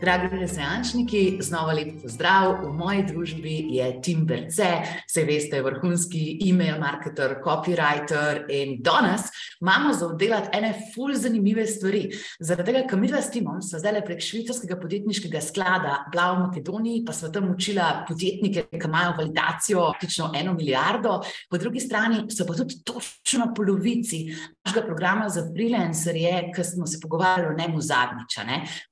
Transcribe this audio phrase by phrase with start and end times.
[0.00, 2.60] Dragi reseančniki, znova lepo pozdrav.
[2.62, 4.68] V moji družbi je Tim Berce,
[5.10, 9.26] se veste, vrhunski e-mail marketer, copywriter in danes
[9.60, 12.04] imamo za oddelati ene ful zanimive stvari.
[12.38, 16.44] Zaradi tega, ker mi dva s Timom smo zdaj prek švicarskega podjetniškega sklada bila v
[16.44, 21.18] Makedoniji, pa smo tam učila podjetnike, ki imajo validacijo praktično eno milijardo,
[21.50, 24.28] po drugi strani so pa tudi točno polovici
[24.64, 28.38] našega programa za freelancerje, ki smo se pogovarjali o njemu zadnjič.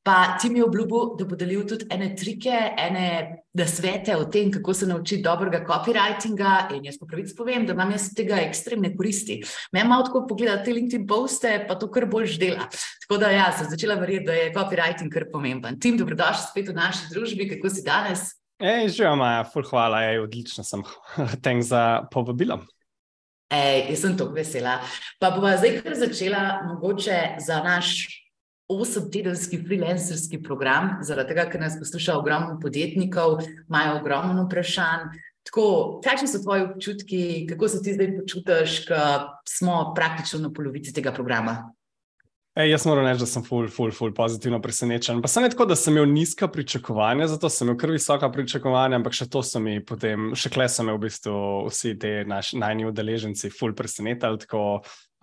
[0.02, 3.06] Pa Tim je obljubil, da bo delil tudi ene trike, ene
[3.66, 6.54] svete o tem, kako se naučiti dobrega copywritinga.
[6.76, 9.40] In jaz po pravici povem, da imam jaz tega ekstremne koristi.
[9.72, 12.68] Me malo tako pogledati te LinkedIn poste, pa to kar boljš dela.
[13.06, 15.80] Tako da ja, sem začela verjeti, da je copywriting kar pomemben.
[15.80, 18.28] Tim, dobrodošli spet v naši družbi, kako si danes?
[18.56, 20.84] Ej, že Maja, ful hvala, ej, odlično sem.
[21.44, 22.62] Tenk za povabilo.
[23.52, 24.80] Ej, jaz sem tako vesela.
[25.22, 28.08] Pa bova zdaj kar začela mogoče za naš
[28.68, 35.08] osemtedenski freelancerski program, zaradi tega, ker nas posluša ogromno podjetnikov, imajo ogromno vprašanj.
[35.46, 35.66] Tako,
[36.02, 39.02] kakšni so tvoji občutki, kako se ti zdaj počutiš, ko
[39.48, 41.60] smo praktično na polovici tega programa?
[42.56, 45.18] Ej, jaz moram reči, da sem ful, ful, ful pozitivno presenečen.
[45.20, 48.96] Pa sem ne tako, da sem imel nizka pričakovanja, zato sem imel kar visoka pričakovanja,
[48.96, 51.34] ampak še to so mi potem, še kle so me v bistvu
[51.68, 54.40] vsi ti naši najni udeleženci ful presenetili.
[54.46, 54.62] Tako,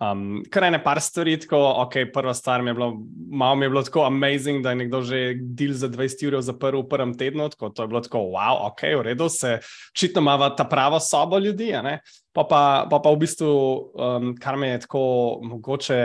[0.02, 2.88] Um, kar ene par stvari, tako, ok, prva stvar mi je bilo,
[3.30, 6.82] malo mi je bilo tako amazing, da je nekdo že del za 20 ur zaprl
[6.82, 9.60] v prvem tednu, tako to je bilo tako, wow, ok, v redu, se
[9.94, 11.70] očitno ima ta prava soba ljudi,
[12.32, 13.54] pa pa, pa pa v bistvu,
[13.94, 15.04] um, kar me je tako
[15.46, 16.00] mogoče,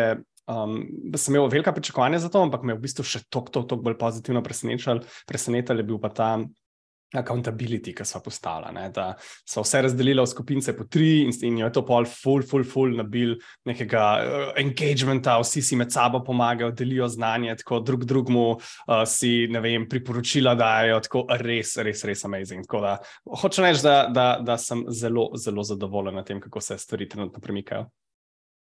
[0.45, 0.77] um,
[1.17, 3.97] sem imel velika pričakovanja za to, ampak me je v bistvu še toliko, toliko bolj
[3.97, 6.31] pozitivno presenečal, presenečal je bil pa ta
[7.15, 8.89] accountability, ki smo postavili.
[8.93, 9.13] Da
[9.47, 12.95] so vse razdelili v skupine po tri in, in je to pol, full, full, full
[12.97, 13.35] nabil
[13.65, 19.47] nekega uh, engagementa, vsi si med sabo pomagajo, delijo znanje, tako drug drugmu uh, si,
[19.51, 22.67] ne vem, priporočila dajo, tako res, res, res amazing.
[22.69, 22.97] Da,
[23.41, 27.41] hočem reči, da, da, da sem zelo, zelo zadovoljen na tem, kako se stvari trenutno
[27.41, 27.89] premikajo.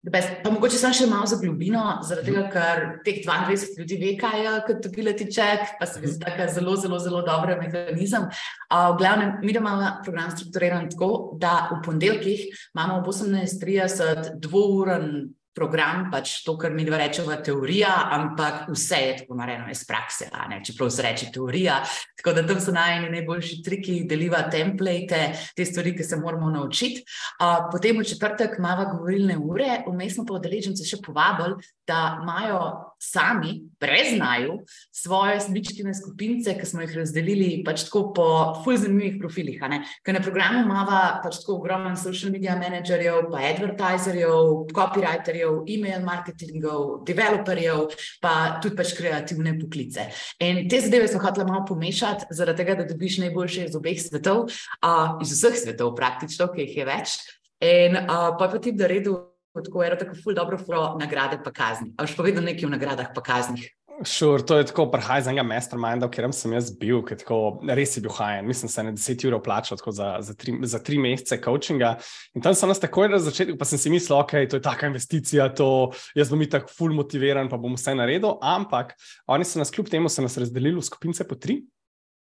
[0.06, 4.36] Pa mogoče sem še malo za globino, zaradi tega, ker teh 22 ljudi ve, kaj
[4.38, 8.28] je kot ability check, pa se mi zdi, da je zelo, zelo, zelo dober mehanizem.
[8.70, 11.10] Uh, v glavnem, mi imamo program strukturiran tako,
[11.42, 12.44] da v ponedeljkih
[12.76, 15.10] imamo ob 18.30 dvouren
[15.56, 20.28] program, pač to, kar mi dva rečemo, teorija, ampak vse je tako narejeno iz prakse,
[20.66, 21.78] čeprav se reče teorija.
[22.20, 25.22] Tako da tam so najni najboljši triki, deliva template,
[25.56, 27.04] te stvari, ki se moramo naučiti.
[27.40, 31.56] Uh, potem v četrtek imamo govorilne ure, vmes smo pa odeležence še povabili,
[31.88, 32.60] da imajo
[32.98, 34.58] sami, brez znaju,
[34.92, 38.28] svoje smičkine skupince, ki smo jih razdelili pač tako po
[38.64, 39.60] fulj zanimivih profilih.
[40.04, 47.04] Ker na programu imamo pač tako ogromno social media menedžerjev, pa advertiserjev, copywriterjev, e-mail marketingov,
[47.08, 47.86] developerjev,
[48.22, 50.08] pa tudi pač kreativne poklice.
[50.40, 54.46] In te zadeve so hotele malo pomešati, zaradi tega, da dobiš najboljše iz obeh svetov,
[54.48, 57.16] uh, iz vseh svetov, praktično, ki jih je več.
[57.64, 59.35] In uh, pa pa ti da redu.
[59.64, 61.92] Tako je, tako ful dobro, ful nagrade pa kazni.
[61.96, 63.70] A še povedal nekaj o nagradah pa kaznih?
[64.04, 67.36] Sure, to je tako prihaj iz enega masterminda, v katerem sem jaz bil, ki tako
[67.78, 68.44] res je bil hajen.
[68.44, 71.94] Mislim, se je na 10 ur plačal za, za, tri, za tri mesece coachinga.
[72.36, 74.90] In tam sem nas takoj na začetku, pa sem si mislil, ok, to je taka
[74.92, 78.36] investicija, to jaz bom tako full motiviran, pa bom vse naredil.
[78.44, 78.92] Ampak
[79.32, 81.62] oni so nas kljub temu razdelili v skupince po tri.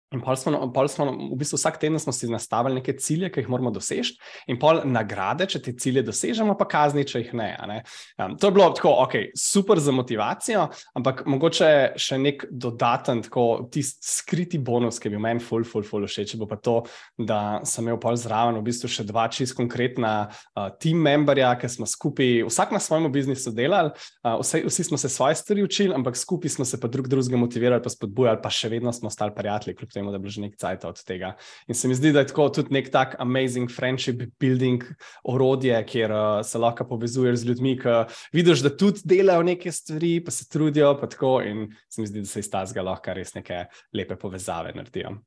[0.09, 3.43] In pol smo, pol smo, v bistvu vsak teden smo si nastavili neke cilje, ki
[3.43, 4.15] jih moramo doseči,
[4.49, 7.49] in pol nagrade, če te cilje dosežemo, pa kazni, če jih ne.
[7.69, 7.77] ne?
[8.17, 10.63] Um, to je bilo tako, ok, super za motivacijo,
[10.97, 11.69] ampak mogoče
[12.01, 16.49] še nek dodaten, tako tisti skriti bonus, ki bi meni ful, ful, ful všeč, bo
[16.49, 16.79] pa to,
[17.21, 21.69] da sem imel pol zraven v bistvu še dva čist konkretna uh, team memberja, ki
[21.77, 23.93] smo skupaj, vsak na svojem biznisu delali,
[24.25, 27.45] uh, vse, vsi smo se svoje stvari učili, ampak skupaj smo se pa drug drugega
[27.45, 30.59] motivirali, pa spodbujali, pa še vedno smo ostali prijatelji temu, da je bilo že nekaj
[30.63, 31.35] časa od tega.
[31.69, 34.85] In se mi zdi, da je tako tudi nek tak amazing friendship building
[35.25, 37.97] orodje, kjer uh, se lahko povezuješ z ljudmi, ki
[38.33, 40.95] vidiš, da tudi delajo neke stvari, pa se trudijo.
[41.01, 44.73] Pa tako, in se mi zdi, da se iz tega lahko res neke lepe povezave
[44.77, 45.19] naredijo.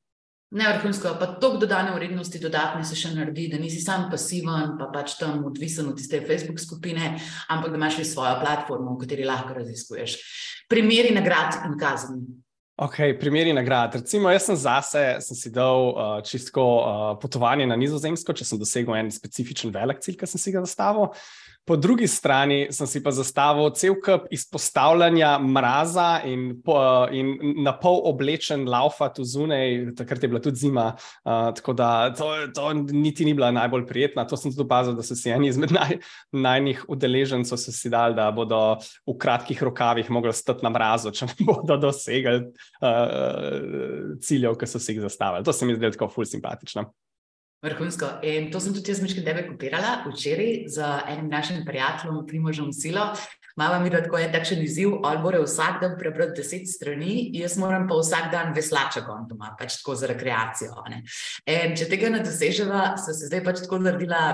[0.52, 4.90] Ne, vrhunsko, pa toliko dodane vrednosti, dodatne se še naredi, da nisi sam pasiven, pa
[4.92, 7.14] pač tam odvisen od tiste Facebook skupine,
[7.48, 10.18] ampak da imaš svojo platformo, v kateri lahko raziskuješ.
[10.68, 12.20] Primeri nagrad in kazni.
[12.82, 13.94] Ok, primeri nagrad.
[13.94, 18.58] Recimo, jaz sem zase sem si dal uh, čisto uh, potovanje na Nizozemsko, če sem
[18.58, 21.12] dosegel en specifičen velik cilj, ki sem si ga zastavil.
[21.64, 26.76] Po drugi strani sem si pa zastavil cel kup izpostavljanja mraza in, po,
[27.14, 30.88] in na pol oblečen laufa tu zunaj, takrat je bila tudi zima.
[31.24, 34.26] Uh, tako da to, to niti ni bila najbolj prijetna.
[34.26, 36.00] To sem tudi opazil, da so si eni izmed naj,
[36.32, 41.46] najnih udeležencev si dali, da bodo v kratkih rokavih mogli stati na mrazu, če ne
[41.46, 42.42] bodo dosegli
[42.82, 45.46] uh, ciljev, ki so si jih zastavili.
[45.46, 46.90] To se mi zdi tako ful simpatično.
[47.62, 48.06] Vrhunsko.
[48.26, 53.12] In to sem tudi jaz nekaj tebe kopirala včeraj z enim našim prijateljem, Primožem Silo.
[53.56, 57.58] Mama mi je tako en takšen izziv, ali mora vsak dan prebrati deset strani, jaz
[57.60, 60.82] moram pa vsak dan veslača gon doma, pač tako za rekreacijo.
[61.46, 64.24] Če tega ne doseževa, so se zdaj pač tako naredila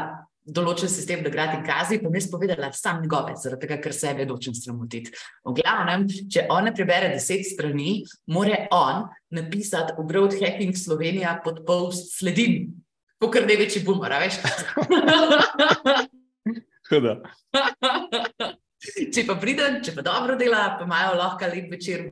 [0.48, 4.25] določen sistem nagrad in kazni, pa mi je spovedala sam njegove, zaradi tega, ker sebe
[4.25, 5.12] nočem sramotiti.
[5.44, 7.98] V glavnem, če on ne prebere deset strani,
[8.32, 9.04] mora on
[9.34, 12.70] napisati v Growth Hacking Slovenija pod post sledim
[13.18, 14.38] kot kar največji boomer, veš?
[16.88, 17.18] Huda.
[19.14, 22.06] če pa pridem, če pa dobro dela, pa imajo lahko lep večer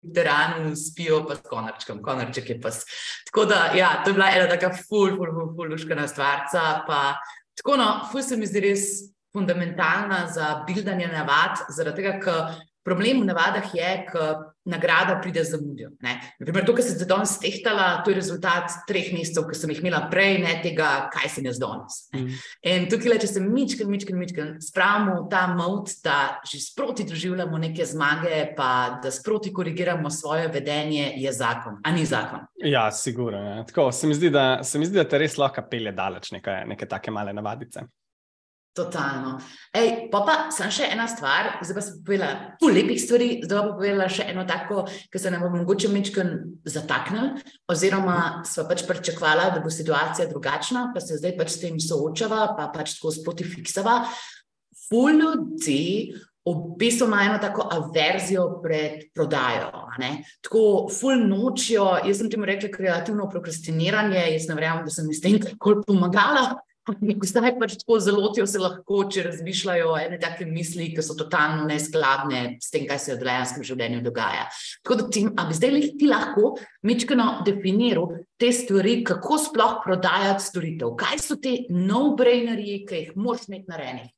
[0.00, 2.72] v teranu, spijo pa s konarčkom, konarček je pa.
[3.30, 6.66] Tako da, ja, to je bila ena taka ful, ful, ful, ful, luškana stvarca.
[6.88, 7.00] Pa,
[7.60, 8.88] tako no, ful se mi zdi res
[9.30, 15.58] fundamentalna za bildanje navad, zaradi tega, ker Problem v navadah je, da nagrada pride za
[15.62, 15.90] mudijo.
[16.38, 19.80] Naprimer, to, kar sem se danes tehtala, to je rezultat treh mesecev, ki sem jih
[19.82, 22.00] imela prej, ne tega, kaj sem jaz danes.
[22.14, 22.40] Mm.
[22.72, 27.86] In tukaj, če se mičken, mičken, mičken spravimo ta mod, da že sproti doživljamo neke
[27.86, 32.44] zmage, pa da sproti korigiramo svoje vedenje, je zakon, a ni zakon.
[32.64, 33.64] Ja, sigurno.
[33.68, 36.62] Tako se mi zdi, da, se mi zdi, da te res lahko pelje daleč neke,
[36.68, 37.86] neke take male navadice.
[38.70, 39.40] Totalno.
[39.74, 43.58] Ej, pa pa sem še ena stvar, zdaj pa sem povedala pol lepih stvari, zdaj
[43.58, 46.30] pa povedala še eno tako, ki se nam bo mogoče mečken
[46.62, 47.32] zataknil,
[47.66, 52.52] oziroma sva pač pričakvala, da bo situacija drugačna, pa se zdaj pač s tem soočava,
[52.54, 54.04] pa pač tako sproti fiksava.
[54.86, 56.14] Ful ljudi
[56.46, 59.70] v bistvu ima eno tako averzijo pred prodajo.
[60.46, 65.26] Tako ful nočijo, jaz sem temu rekla kreativno prokrastiniranje, jaz ne verjamem, da sem s
[65.26, 66.60] tem kako pomagala.
[67.30, 71.66] Zdaj pač tako zelo ti se lahko, če razmišljajo ene take misli, ki so totalno
[71.70, 74.46] neskladne s tem, kaj se v dejanskem življenju dogaja.
[74.84, 76.54] Tako da ti, a bi zdaj ti lahko
[76.86, 80.94] mečkano definiral te stvari, kako sploh prodajati storitev?
[81.00, 84.10] Kaj so te no-brainerji, ki jih moraš imeti narejenih?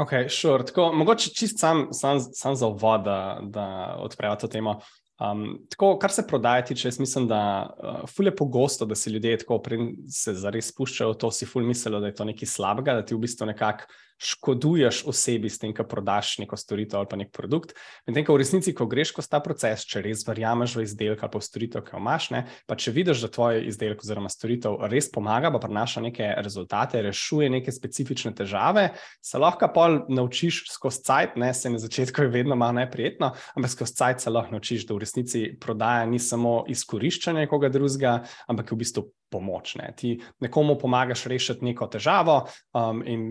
[0.00, 0.66] Ok, sure.
[0.66, 3.06] Tako, mogoče čist sam, sam, sam za uvod,
[3.54, 3.66] da,
[4.02, 4.80] odpreva to temo.
[5.20, 7.40] Um, tako, kar se prodaja, tiče, jaz mislim, da
[7.70, 9.60] uh, ful je pogosto, da se ljudje tako
[10.10, 13.14] se zares spuščajo v to, si ful mislijo, da je to nekaj slabega, da ti
[13.14, 13.86] v bistvu nekako
[14.24, 17.74] škoduješ osebi s tem, ko prodaš neko storitev ali pa nek produkt.
[18.08, 21.34] Medtem ko v resnici, ko greš skozi ta proces, če res verjameš v izdelek ali
[21.34, 24.78] pa v storitev, ki jo imaš, ne, pa če vidiš, da tvoj izdelek oziroma storitev
[24.92, 28.90] res pomaga, pa prinaša neke rezultate, rešuje neke specifične težave,
[29.24, 33.76] se lahko pa naučiš skozi cajt, ne se na začetku je vedno malo neprijetno, ampak
[33.76, 38.72] skozi cajt se lahko naučiš, da v resnici prodaja ni samo izkoriščanje koga drugega, ampak
[38.72, 39.74] je v bistvu pomoč.
[39.80, 39.90] Ne.
[39.96, 42.36] Ti nekomu pomagaš rešiti neko težavo,
[42.78, 43.26] um, in,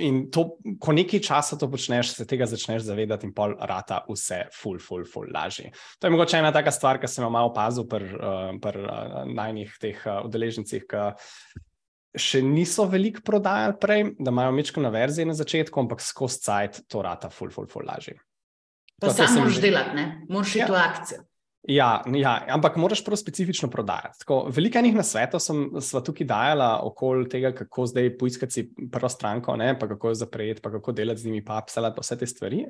[0.00, 0.46] in to,
[0.82, 5.04] ko nekaj časa to počneš, se tega začneš zavedati, in pol rata vse, ful, ful,
[5.08, 5.72] ful, lažje.
[6.00, 9.22] To je mogoče ena taka stvar, ki sem jo malo opazil pri uh, pr, uh,
[9.28, 10.86] najnih teh uh, udeležencih.
[12.16, 16.84] Še niso veliko prodajali prej, da imajo mečko na verziji na začetku, ampak skozi cajt
[16.88, 18.16] to rata, ful, ful, ful, lažje.
[19.00, 20.04] Pa sam moraš delati, ne?
[20.32, 20.68] moraš ja.
[20.70, 21.24] v akcijo.
[21.68, 24.24] Ja, ja, ampak moraš prav specifično prodajati.
[24.54, 29.88] Veliko enih nasvetov smo tukaj dajali okoli tega, kako zdaj poiskati prvo stranko, ne, pa
[29.88, 32.62] kako jo zapreti, pa kako delati z njimi, pa apselati, pa vse te stvari.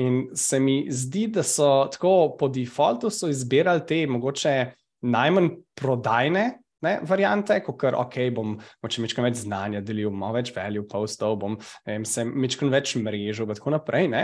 [0.00, 4.56] In se mi zdi, da so tako po defaultu izbirali te mogoče
[5.00, 6.46] najmanj prodajne
[6.86, 8.56] ne, variante, kot kar ok, bom
[8.90, 11.56] če mečkam več znanja delil, malo več value postov, bom
[11.86, 14.08] vem, se mečkam več mrežo in tako naprej.
[14.12, 14.22] Ne.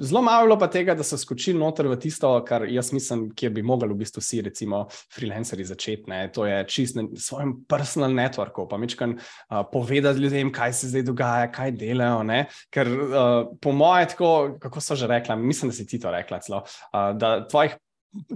[0.00, 3.64] Zelo malo pa tega, da so skočili noter v tisto, kar jaz mislim, kjer bi
[3.66, 4.84] mogli v bistvu vsi, recimo,
[5.14, 6.08] freelanceri začeti.
[6.12, 6.22] Ne.
[6.34, 11.06] To je čist na svojem personal networku, pa mečkam uh, povedati ljudem, kaj se zdaj
[11.08, 12.22] dogaja, kaj delajo.
[12.28, 12.44] Ne.
[12.74, 13.26] Ker uh,
[13.60, 17.12] po moje, tako, kako so že rekla, mislim, da si ti to rekla, celo, uh,
[17.18, 17.76] da tvojih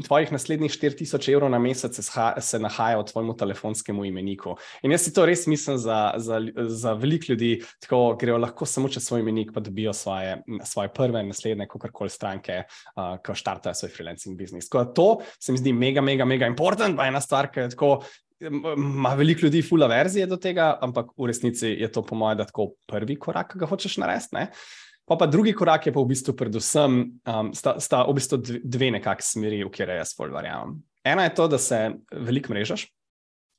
[0.07, 2.03] tvojih naslednjih 4000 evrov na mesec se,
[2.41, 4.57] se nahaja v tvojem telefonskem imeniku.
[4.83, 8.89] In jaz si to res mislim za, za, za veliko ljudi, tako grejo lahko samo
[8.93, 12.63] čez svoj imenik, pa dobijo svoje, svoje prve naslednje, kakorkoli stranke,
[12.97, 14.69] uh, ko štartajo svoj freelancing biznis.
[14.69, 17.73] Tako da to se mi zdi mega, mega, mega important, pa ena stvar, ki je
[17.77, 17.95] tako.
[18.77, 22.73] Ma veliko ljudi, fula verzije do tega, ampak v resnici je to, po mojem, tako
[22.91, 24.49] prvi korak, ki ga hočeš narediti.
[25.09, 28.93] Pa, pa drugi korak je pa v bistvu predvsem, um, sta, sta v bistvu dve
[28.99, 30.77] nekakšni smeri, v kjer jaz bolj verjamem.
[31.05, 31.81] Ena je to, da se
[32.13, 32.87] veliko mrežaš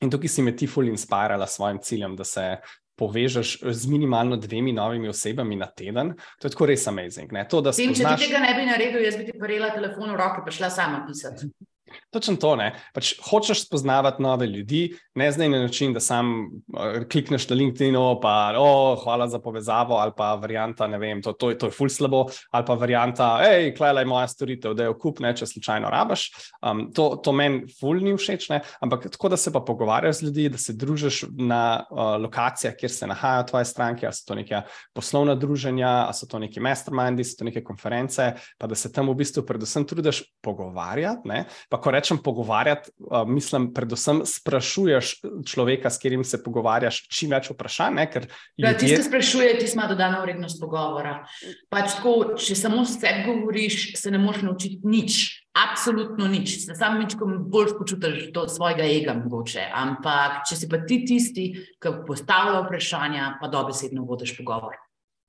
[0.04, 2.56] in tukaj si me ti ful inspirirala s svojim ciljem, da se
[2.98, 7.32] povežeš z minimalno dvemi novimi osebami na teden, to je tako res amazing.
[7.50, 8.20] To, Vem, spoznaš...
[8.20, 10.70] Če ti tega ne bi naredil, jaz bi ti parila telefon v roke, pa šla
[10.70, 11.50] sama pisati.
[12.10, 12.70] Točno to, ne.
[12.94, 17.96] Pač hočeš spoznavati nove ljudi, ne zdaj na način, da sam uh, klikneš na LinkedIn,
[18.22, 21.88] pa oh, hvala za povezavo, ali pa varianta, ne vem, to, to, to je ful
[21.88, 25.90] slabo, ali pa varianta, hej, klej je moja storitev, da jo kup, ne, če slučajno
[25.90, 26.28] rabaš.
[26.62, 28.60] Um, to to meni ful ni všeč, ne.
[28.80, 32.90] ampak tako, da se pa pogovarjaš z ljudmi, da se družiš na uh, lokacijah, kjer
[32.90, 34.62] se nahajajo tvoje stranke, ali so to neke
[34.94, 39.12] poslovna druženja, ali so to neki mastermindi, so to neke konference, pa da se tam
[39.12, 41.28] v bistvu predvsem trudiš pogovarjati.
[41.28, 41.44] Ne,
[41.74, 45.08] pa ko rečem pogovarjati, uh, mislim, predvsem sprašuješ
[45.42, 47.96] človeka, s katerim se pogovarjaš, čim več vprašanj.
[47.98, 48.78] Ne, ja, ljudje...
[48.78, 51.16] Ti se sprašuje, ti ima dodano vrednost pogovora.
[51.74, 55.18] Pač tako, če samo s tem govoriš, se ne moreš naučiti nič.
[55.58, 59.66] Absolutno nič, se sam večkrat bolj počutiš do svojega ega, mogoče.
[59.74, 61.50] Ampak, če si pa ti tisti,
[61.82, 64.78] ki postavlja vprašanja, pa dobesedno vodiš pogovor.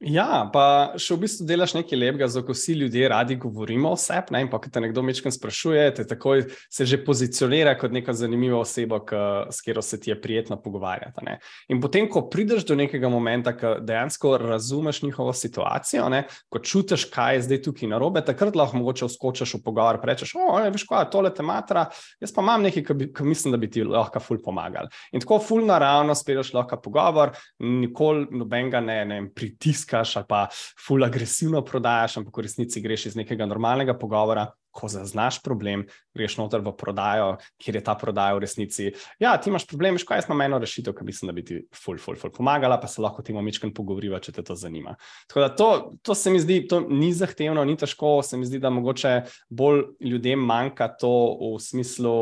[0.03, 4.35] Ja, pa še v bistvu delaš nekaj lepega, zato vsi ljudje radi govorimo o sebi.
[4.43, 8.59] In pa, ko te nekdo večkrat sprašuje, te takoj se že pozicionira kot neka zanimiva
[8.59, 9.15] oseba, k,
[9.47, 11.23] s katero se ti je prijetno pogovarjati.
[11.23, 11.37] Ne?
[11.71, 16.25] In potem, ko prideš do nekega momenta, ko dejansko razumeš njihovo situacijo, ne?
[16.51, 20.35] ko čutiš, kaj je zdaj tukaj narobe, takrat lahko mogoče vskočiš v pogovor in rečeš:
[20.35, 21.87] O, ne, veš, kaj tole tematra,
[22.19, 22.83] jaz pa imam nekaj,
[23.15, 24.91] kar mislim, da bi ti lahko ful pomagal.
[25.15, 27.31] In tako ful naravno speleš lahko pogovor,
[27.63, 30.47] nikoli nobenega ne, ne pritiska pritiskaš ali pa
[30.87, 36.35] ful agresivno prodajaš, ampak v resnici greš iz nekega normalnega pogovora, ko zaznaš problem, greš
[36.37, 38.91] noter v prodajo, kjer je ta prodaja v resnici.
[39.19, 41.97] Ja, ti imaš problem, škoda, jaz imam eno rešitev, ki mislim, da bi ti ful,
[41.97, 44.97] ful, ful pomagala, pa se lahko temu omičkam pogovoriva, če te to zanima.
[45.29, 45.69] Tako da to,
[46.03, 49.13] to se mi zdi, to ni zahtevno, ni težko, se mi zdi, da mogoče
[49.49, 52.17] bolj ljudem manjka to v smislu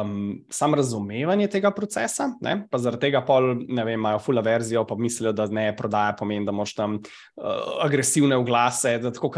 [0.00, 2.66] um, sam razumevanje tega procesa, ne?
[2.70, 6.46] pa zaradi tega pol, ne vem, imajo full verzijo, pa mislijo, da ne prodaja pomeni,
[6.46, 9.32] da moš tam uh, agresivne oglase, da tako,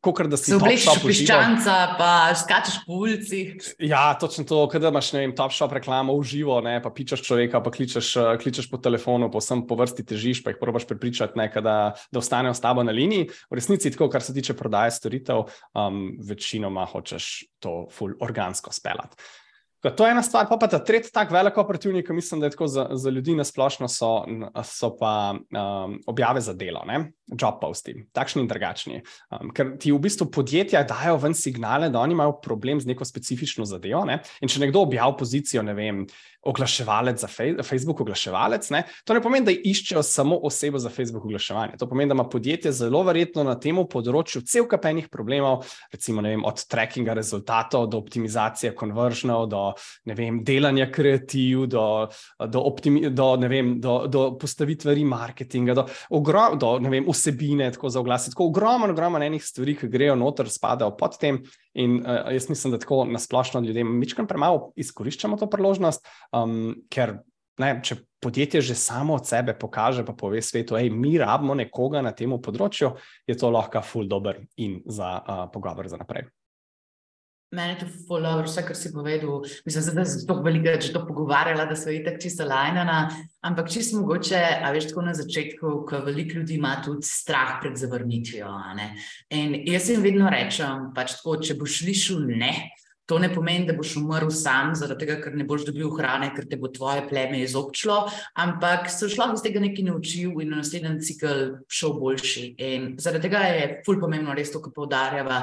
[0.00, 0.68] kot da si tam
[1.06, 3.40] piščanca ulica, pa skačeš po ulici.
[3.78, 7.60] Ja, točno to, da imaš vem, top shop reklamo v živo, ne, pa pičeš človeka,
[7.60, 11.38] pa kličeš, eh, kličeš po telefonu, pa vsem po vrsti težiš, pa jih probaš prepričati,
[11.38, 13.30] ne, da, da ostanejo s tabo na liniji.
[13.50, 19.16] V resnici, tako, kar se tiče prodaje storitev, um, večinoma hočeš to full organsko speljati.
[19.80, 22.52] To je ena stvar, pa, pa ta tretji tak velik operativnik, ki mislim, da je
[22.52, 24.10] tako za, za ljudi na splošno, so,
[24.64, 27.12] so pa um, objave za delo, ne?
[27.30, 29.00] job posti, takšni in drugačni.
[29.30, 33.06] Um, ker ti v bistvu podjetja dajo ven signale, da oni imajo problem z neko
[33.06, 34.02] specifično zadevo.
[34.04, 34.18] Ne?
[34.42, 36.02] In če nekdo objavi pozicijo, ne vem,
[36.42, 38.82] oglaševalec za fej, Facebook, oglaševalec, ne?
[39.04, 41.76] to ne pomeni, da iščejo samo osebo za Facebook oglaševanje.
[41.78, 46.44] To pomeni, da ima podjetje zelo verjetno na tem področju cel kapenih problemov, recimo vem,
[46.44, 49.62] od trackinga rezultatov do optimizacije konverzionov, do
[50.08, 51.84] vem, delanja kreativ, do,
[52.40, 58.00] do, optimi, do, vem, do, do postavitve remarketinga, do, ogrom, do vem, vsebine, tako za
[58.00, 58.32] oglase.
[58.32, 61.42] Tako ogromno, ogromno enih stvari, ki grejo noter, spadajo pod tem.
[61.78, 67.20] In uh, jaz mislim, da tako nasplošno ljudem, mičkam premalo izkoriščamo to priložnost, um, ker
[67.60, 72.02] ne, če podjetje že samo od sebe pokaže, pa pove svetu, da mi rabimo nekoga
[72.02, 72.94] na tem področju,
[73.28, 76.28] je to lahko ful dobr in za uh, pogovor za naprej.
[77.50, 79.40] Mene je to fulano, vse, kar si povedal.
[79.66, 83.10] Mislim, da se tako veliko že to pogovarjala, da so itak čisto lajnana.
[83.42, 87.74] Ampak čisto mogoče, a veš, tako na začetku, ko veliko ljudi ima tudi strah pred
[87.76, 88.52] zavrnitvijo.
[89.30, 92.52] In jaz jim vedno rečem, pač tako, če boš slišal ne.
[93.10, 96.46] To ne pomeni, da boš umrl sam, zaradi tega, ker ne boš dobil hrane, ker
[96.46, 98.04] te bo tvoje pleme izobčilo,
[98.38, 102.44] ampak se šlo iz tega nekaj naučil in na naslednji cikl šel boljši.
[102.62, 105.40] In zaradi tega je ful pomembno res to, kar poudarjava,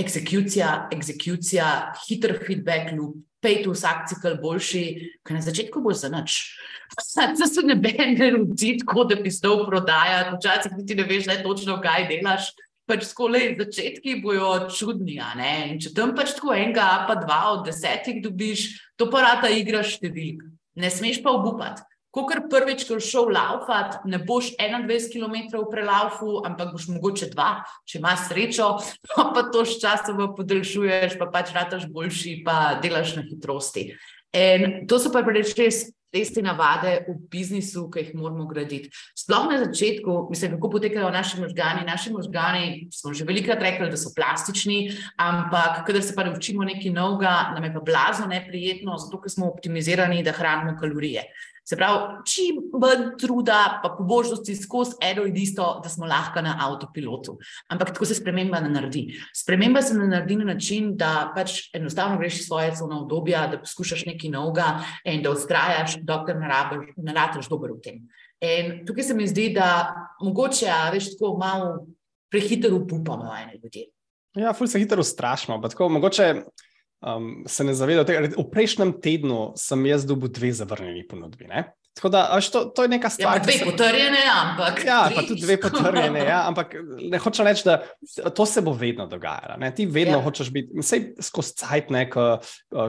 [0.00, 4.84] Exekucija, exekucija, hiter feedback loop, pej tu vsak cikl boljši,
[5.26, 6.38] ker na začetku bo za nič.
[7.12, 11.40] Zdaj se ne bene rodi, tako da bi stov prodajati, včasih ti ne veš, ne
[11.44, 12.52] točno, kaj delaš.
[12.88, 15.20] Pač skole začetki bojo čudni.
[15.80, 18.64] Če tam pač tako enega, pa dva od desetih dobiš,
[18.98, 20.42] to pa rata igraš številk.
[20.82, 21.86] Ne smeš pa obupati.
[22.12, 27.62] Ko kar prvič, ko šel laufat, ne boš 21 km prelaufu, ampak boš mogoče dva,
[27.88, 28.66] če imaš srečo,
[29.14, 33.88] pa, pa to sčasoma podaljšuješ, pa pač rataš boljši, pa delaš na hitrosti.
[34.36, 35.24] In to so pa
[36.12, 38.90] res te navade v biznisu, ki jih moramo graditi.
[39.16, 41.86] Sploh na začetku, mislim, kako potekajo naši možgani.
[41.88, 46.92] Naši možgani smo že velikrat rekli, da so plastični, ampak kadar se pa naučimo nekaj
[46.92, 51.24] novega, nam je pa blazno neprijetno, zato ker smo optimizirani, da hranimo kalorije.
[51.64, 56.42] Se pravi, čim manj truda, pa po možnosti skozi eno in isto, da smo lahko
[56.42, 57.36] na avtopilotu.
[57.70, 59.04] Ampak tako se sprememba ne naredi.
[59.36, 63.60] Sprememba se ne naredi na način, da pač enostavno greš iz svoje cone obdobja, da
[63.62, 64.66] poskušaš nekaj novega
[65.04, 66.36] in da ustrajaš, dokler
[66.96, 68.02] ne rataš dober v tem.
[68.42, 71.86] In tukaj se mi zdi, da mogoče, veš, tako malo
[72.30, 73.86] prehitro upamo, ene ljudje.
[74.34, 75.60] Ja, ful se hitro ustrašimo.
[75.90, 76.34] Mogoče
[77.02, 78.30] um, se ne zavedajo tega.
[78.36, 81.50] V prejšnjem tednu sem jaz dobil dve zavrnjeni ponudbi.
[81.50, 81.66] Ne?
[81.94, 83.36] Tako da, to, to je neka stvar.
[83.36, 83.64] Ja, dve se...
[83.64, 84.84] potrjene, ampak.
[84.86, 86.24] Ja, pa tudi dve potrjene.
[86.24, 86.74] Ja, ampak
[87.10, 89.58] ne hočem reči, da to se bo vedno dogajalo.
[89.60, 89.74] Ne?
[89.74, 90.22] Ti vedno ja.
[90.24, 91.92] hočeš biti, vse skozi cajt,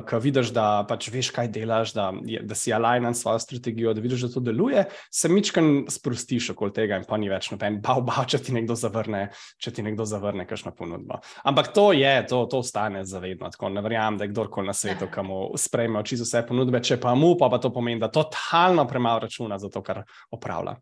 [0.09, 4.01] ko vidiš, da pač veš, kaj delaš, da, da si alignan s svojo strategijo, da
[4.01, 8.01] vidiš, da to deluje, se mičkaj sprostiš okoli tega in pa ni več noben bav,
[8.07, 9.25] bav, če ti nekdo zavrne,
[9.59, 11.19] če ti nekdo zavrne kakšno ponudbo.
[11.43, 13.51] Ampak to je, to, to ostane zavedno.
[13.51, 15.11] Tako ne verjamem, da je kdorkoli na svetu, ja.
[15.11, 19.25] kam sprejme čisto vse ponudbe, če pa mu pa, pa to pomeni, da totalno premalo
[19.25, 20.77] računa za to, kar opravlja.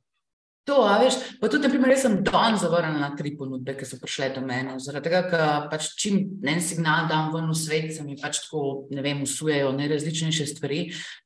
[0.69, 3.97] To, a veš, pa tudi, naprimer, jaz sem dan zavrnil na tri ponudbe, ki so
[3.97, 4.75] prišle do mene.
[4.77, 8.85] Zaradi tega, ker pač čim en signal dam ven v svet, se mi pač tako,
[8.93, 10.83] ne vem, usujejo najrazličnejše stvari.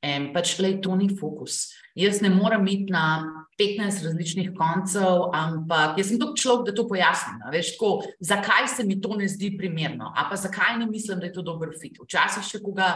[0.07, 1.65] In pač, le, to ni fokus.
[1.99, 3.25] Jaz ne morem iti na
[3.59, 7.43] 15 različnih koncev, ampak jaz sem tukaj človek, da to pojasnim.
[7.51, 7.91] Veš, tako,
[8.23, 11.43] zakaj se mi to ne zdi primerno, a pa zakaj ne mislim, da je to
[11.43, 11.99] dober fit.
[11.99, 12.93] Včasih, če koga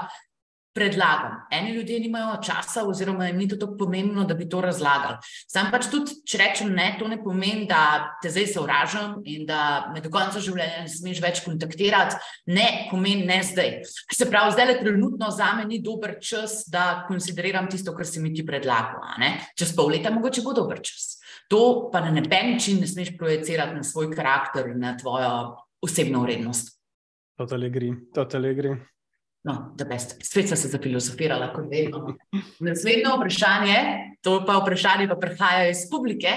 [0.74, 1.48] predlagam.
[1.52, 5.18] Eni ljudje nimajo časa, oziroma jim ni to tako pomembno, da bi to razlagali.
[5.50, 9.90] Sam pač tudi, če rečem ne, to ne pomeni, da te zdaj sovražam in da
[9.94, 12.20] me do konca življenja ne smeš več kontaktirati.
[12.54, 13.80] Ne pomeni ne zdaj.
[14.14, 18.22] Se pravi, zdaj le trenutno za me ni dober čas, da konsideriram tisto, kar si
[18.24, 19.02] mi ti predlagal.
[19.58, 21.18] Čez pol leta mogoče bo dober čas.
[21.50, 26.22] To pa na neben način ne smeš projicirati na svoj karakter in na tvojo osebno
[26.22, 26.78] vrednost.
[27.40, 27.96] Totally agree.
[28.14, 28.78] Totally agree.
[29.44, 30.18] No, da best.
[30.26, 32.16] Spet sem se zafilozofirala, kot vedno.
[32.60, 33.78] Naslednje vprašanje,
[34.26, 36.34] to pa vprašanje pa prihaja iz publike.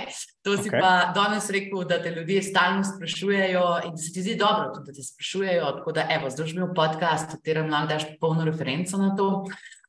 [0.47, 0.79] To si okay.
[0.79, 4.93] pa danes rekel, da te ljudje stalno sprašujejo in da se ti zdi dobro, tudi,
[4.93, 5.73] da te sprašujejo.
[5.81, 9.29] Tako da, evo, imel podcast, v katerem lahko daš polno referenco na to.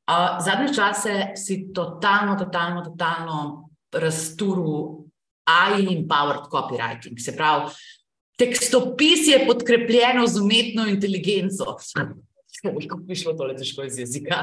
[0.04, 5.06] Uh, zadnje čase si totalno, totalno, totalno razturil
[5.46, 7.22] AI in powered copywriting.
[7.22, 7.70] Se pravi,
[8.42, 11.78] tekstopis je podkrepljeno z umetno inteligenco.
[12.64, 14.38] Kako bi šlo tole težko iz jezika,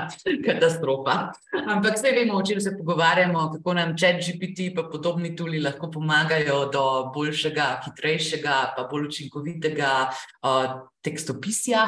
[0.45, 1.15] katastrofa.
[1.57, 5.89] Ampak vse vemo, o čem se pogovarjamo, kako nam čet GPT in podobni tuli lahko
[5.91, 11.87] pomagajo do boljšega, hitrejšega, pa bolj učinkovitega uh, tekstopisja,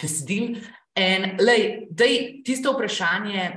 [0.00, 0.60] besedil.
[1.00, 3.48] In lej, dej, tisto vprašanje,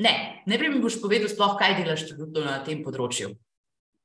[0.00, 0.14] ne,
[0.46, 2.08] ne bi mi boš povedal sploh, kaj delaš
[2.40, 3.34] na tem področju.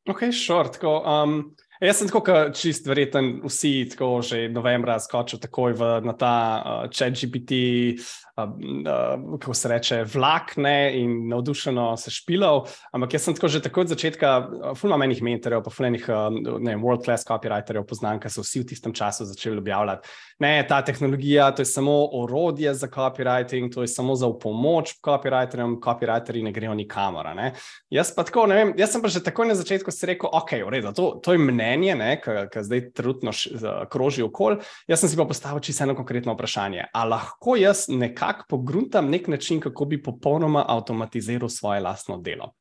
[0.06, 0.78] Ok, short.
[0.84, 6.36] Um, Jaz sem tako, čist verjeten, vsi tako že novembra skočijo takoj v, na ta
[6.56, 7.52] uh, chat GPT,
[8.00, 12.65] uh, uh, kako se reče, vlak ne, in navdušeno se špilal.
[12.91, 14.32] Ampak jaz sem tako že takoj od začetka,
[14.76, 16.28] fulno menih mentorjev, pa fulnih uh,
[16.82, 20.10] world class copywriterjev poznam, ki so vsi v tistem času začeli objavljati.
[20.39, 25.80] Ne, ta tehnologija, to je samo orodje za copywriting, to je samo za pomoč copywriterjem,
[25.84, 27.32] copywriteri ne grejo nikamor.
[27.36, 27.54] Ne.
[27.89, 30.69] Jaz pa tako, ne vem, jaz sem pa že takoj na začetku rekel, ok, v
[30.69, 31.95] redu, to, to je mnenje
[32.52, 33.32] ki zdaj trenutno
[33.91, 34.60] kroži okoli.
[34.88, 36.89] Jaz sem si pa postavil čisto eno konkretno vprašanje.
[36.93, 37.86] Ali lahko jaz
[38.26, 42.54] nekako pogruntam nek način, kako bi popolnoma avtomatiziral svoje lastno delo?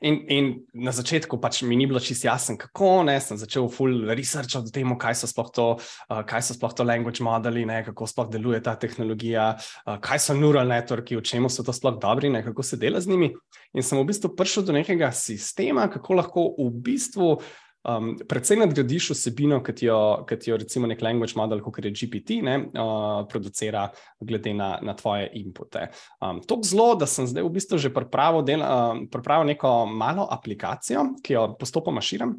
[0.00, 4.06] In, in na začetku pač mi ni bilo čisto jasno, kako ne, sem začel full
[4.14, 7.80] research o tem, kaj so sploh to, uh, kaj so sploh to language modeli, ne,
[7.86, 11.98] kako sploh deluje ta tehnologija, uh, kaj so neural networki, v čemu so to sploh
[11.98, 13.32] dobri, ne, kako se dela z njimi.
[13.74, 17.34] In sem v bistvu prišel do nekega sistema, kako lahko v bistvu
[17.88, 20.00] um, predvsej nadgradiš vsebino, ki jo,
[20.46, 23.88] jo recimo nek language model, kot je GPT, ne, uh, producira
[24.20, 25.88] glede na, na tvoje inpute.
[26.20, 30.28] Um, to zelo, da sem zdaj v bistvu že pripravil, del, uh, pripravil neko malo
[30.30, 32.36] aplikacijo, ki jo postopoma širim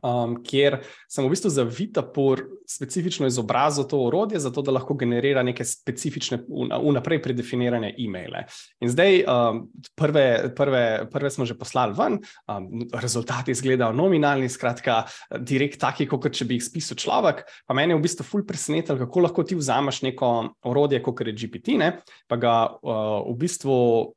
[0.00, 5.42] um, kjer sem v bistvu za Vitapur specifično izobrazil to orodje, zato da lahko generira
[5.42, 8.46] neke specifične, vnaprej predefinirane e-maile.
[8.80, 9.62] In zdaj, um,
[9.98, 15.02] prve, prve, prve smo že poslali ven, um, rezultati izgledajo nominalni, skratka,
[15.38, 17.44] direkt taki, kot če bi jih spisal človek.
[17.68, 20.32] Pa meni je v bistvu ful presenetil, kako lahko ti vzameš neko
[20.70, 21.92] orodje, kot je GPT, ne,
[22.30, 23.76] pa ga uh, v bistvu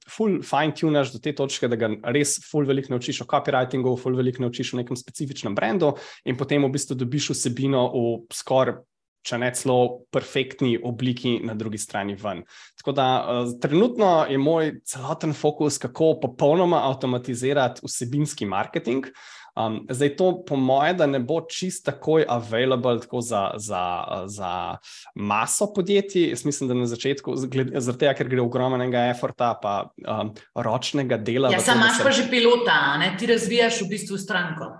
[0.09, 4.45] ful fine-tunaš do te točke, da ga res ful veliko naučiš o copywritingu, ful veliko
[4.45, 8.83] naučiš o nekem specifičnem brandu brendu, in potem v bistvu dobiš vsebino v skoraj,
[9.25, 12.43] če ne celo, perfektni obliki na drugi strani ven.
[12.77, 19.09] Tako da uh, trenutno je moj celoten fokus, kako popolnoma avtomatizirati vsebinski marketing.
[19.55, 23.83] Um, zdaj, to po mojem, da ne bo čist takoj available tako za, za,
[24.27, 24.77] za
[25.15, 26.29] maso podjetij.
[26.29, 31.53] Jaz mislim, da na začetku, zaradi tega, ker gre ogromnega efforta, pa um, ročnega dela.
[31.55, 32.03] Ja, sam imaš se...
[32.03, 33.15] pa že pilota, ne?
[33.19, 34.73] ti razvijaš v bistvu stranko.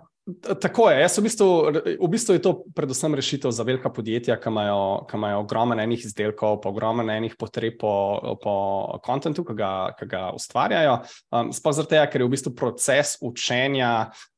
[0.61, 1.05] Tako je.
[1.05, 1.47] V bistvu,
[2.01, 6.01] v bistvu je to predvsem rešitev za velika podjetja, ki imajo, ki imajo ogromno enih
[6.01, 7.91] izdelkov, pa ogromno enih potreb po,
[8.41, 8.55] po
[9.05, 10.95] kontentu, ki ga, ki ga ustvarjajo.
[11.29, 13.91] Um, Sploh zato, ker je v bistvu proces učenja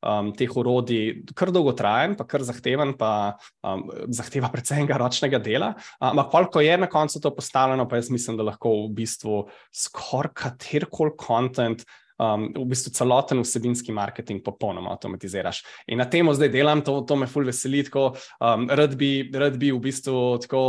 [0.04, 5.70] um, teh urodij kar dolgotrajen, pa kar zahteven, pa um, zahteva predvsem ročnega dela.
[6.04, 9.40] Ampak, um, ko je na koncu to postavljeno, pa jaz mislim, da lahko v bistvu
[9.72, 15.62] skoraj katerkoli kontent um, v bistvu celoten vsebinski marketing popolnoma avtomatiziraš.
[15.88, 19.58] In na tem zdaj delam, to, to me ful veseli, tako um, rad, bi, rad
[19.58, 20.62] bi v bistvu tako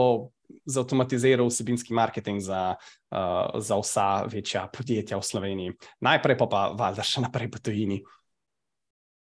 [0.69, 5.75] zautomatiziral vsebinski marketing za, uh, za vsa večja podjetja v Sloveniji.
[6.05, 8.01] Najprej pa pa valjda še naprej po tujini.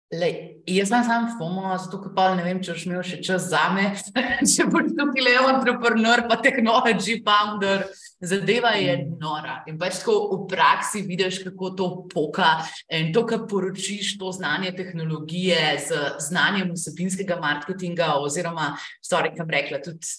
[0.09, 3.67] Lej, jaz sem sam FOMO, zato pa ne vem, če boš imel še čas za
[3.75, 3.91] me,
[4.51, 7.83] če boš tukaj le entrepreneur, pa technology founder.
[8.17, 9.59] Zadeva je nora.
[9.69, 12.55] In pač tako v praksi vidiš, kako to poka
[12.89, 18.73] in to, kar poročiš, to znanje tehnologije z znanjem vsebinskega marketinga, oziroma,
[19.05, 20.09] stvari, kam rekla, tudi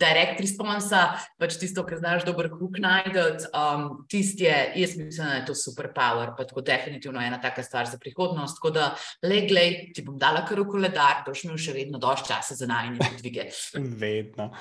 [0.00, 1.00] direct response,
[1.40, 3.50] pač tisto, kar znaš dober hook najdete.
[3.54, 7.62] Um, Tisti je, jaz mislim, da je to super power, pa tako definitivno ena taka
[7.66, 8.58] stvar za prihodnost.
[8.58, 8.90] Tako da,
[9.26, 12.56] le, glej, ti bom dala kar v koledar, da boš imel še vedno dovolj časa
[12.58, 13.50] za najnižje dvige.
[14.04, 14.52] Vedno.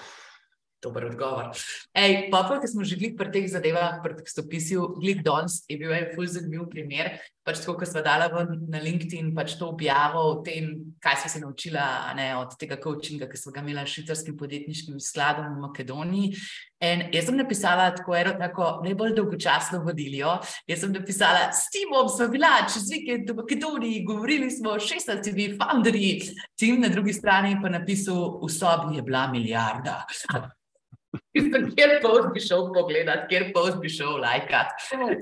[0.79, 1.49] Dober odgovor.
[1.91, 5.75] Ej, pa, pa, ki smo že glik pri teh zadevah, pri tekstopisju, glik danes je
[5.75, 7.17] bil en ful zanimiv primer.
[7.49, 8.27] Pač tako, ko smo dala
[8.69, 10.67] na LinkedIn pač to objavo o tem,
[11.01, 14.99] kaj smo se naučila ne, od tega coachinga, ki smo ga imeli s švicarskim podjetniškim
[15.01, 16.43] skladom v Makedoniji.
[16.85, 20.37] In jaz sem napisala tako eno tako najbolj dolgočasno vodiljo.
[20.69, 25.57] Jaz sem napisala, s Timom smo bila čez vikend v Makedoniji, govorili smo o 16
[25.57, 26.13] founderji,
[26.55, 30.03] Tim na drugi strani pa napisal, v sobi je bila milijarda.
[31.33, 34.73] Kjer post bi šel pogledat, kjer post bi šel lajkat.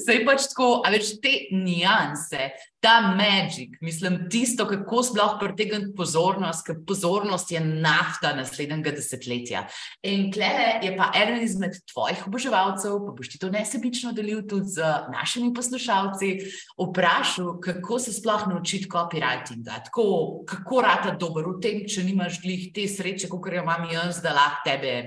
[0.04, 2.50] Sej pač tako, a več te nianse,
[2.84, 9.66] ta magik, mislim, tisto, kako sploh pritegniti pozornost, ker pozornost je nafta naslednjega desetletja.
[10.08, 14.78] In klele je pa eden izmed tvojih oboževalcev, pa boš ti to nesebično delil tudi
[14.78, 16.34] z našimi poslušalci,
[16.80, 20.08] vprašal, kako se sploh naučiti copywritinga, tako,
[20.48, 24.36] kako rata dober v tem, če nimaš glih te sreče, kot jo imam jaz, da
[24.38, 24.98] lahko tebe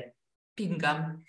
[0.55, 1.21] pingam.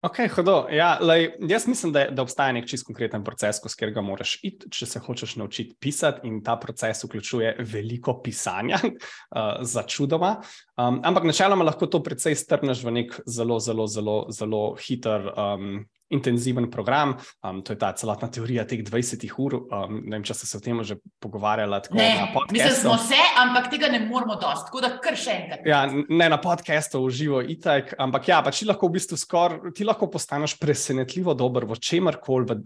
[0.00, 0.64] Ok, hodo.
[0.72, 4.70] Ja, lej, jaz mislim, da, da obstaja nek čist konkreten proces, skozi katerega moraš iti,
[4.72, 10.38] če se hočeš naučiti pisati, in ta proces vključuje veliko pisanja, uh, za čudoma.
[10.80, 15.82] Um, ampak načeloma lahko to precej strneš v nek zelo, zelo, zelo, zelo hiter um,
[16.10, 17.16] intenziven program.
[17.42, 19.56] Um, to je ta celotna teorija teh 20 ur.
[19.70, 21.80] Um, ne vem, če ste se o tem že pogovarjali.
[21.94, 22.10] Ne,
[22.50, 25.66] mislim, smo se, ampak tega ne moramo dosti, tako da kar še enkrat.
[25.68, 27.94] Ja, ne na podkastu, v živo, itek.
[28.00, 32.18] Ampak ja, pač ti lahko v bistvu skoraj, ti lahko postaneš presenetljivo dober v čemer
[32.22, 32.58] koli,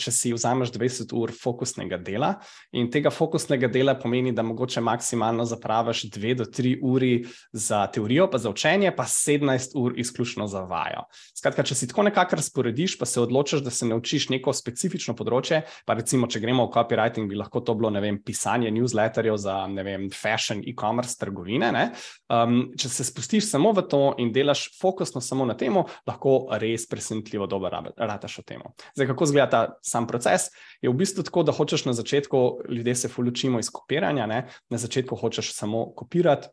[0.00, 2.34] če si vzameš 20 ur fokusnega dela.
[2.78, 7.12] In tega fokusnega dela pomeni, da mogoče maksimalno zapraviš 2 do 3 uri
[7.52, 11.04] za teorijo, pa za učenje, pa 17 ur izključno za vajo.
[11.36, 15.14] Skratka, če si tako nekako razporejen, razporediš, pa se odločiš, da se naučiš neko specifično
[15.14, 15.62] področje.
[15.86, 20.08] Pa recimo, če gremo v copywriting, bi lahko to bilo vem, pisanje newsletterjev za vem,
[20.10, 21.92] fashion, e-commerce, trgovine.
[22.28, 25.74] Um, če se spustiš samo v to in delaš fokusno samo na tem,
[26.06, 28.62] lahko res presenetljivo dobro rataš o tem.
[28.94, 30.50] Zdaj, kako izgleda ta sam proces?
[30.82, 34.46] Je v bistvu tako, da hočeš na začetku, ljudje se fulučimo iz kopiranja, ne?
[34.70, 36.48] na začetku hočeš samo kopirati.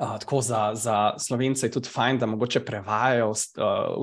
[0.00, 3.36] Uh, tako za, za slovence je tudi fajn, da mogoče prevajajo uh,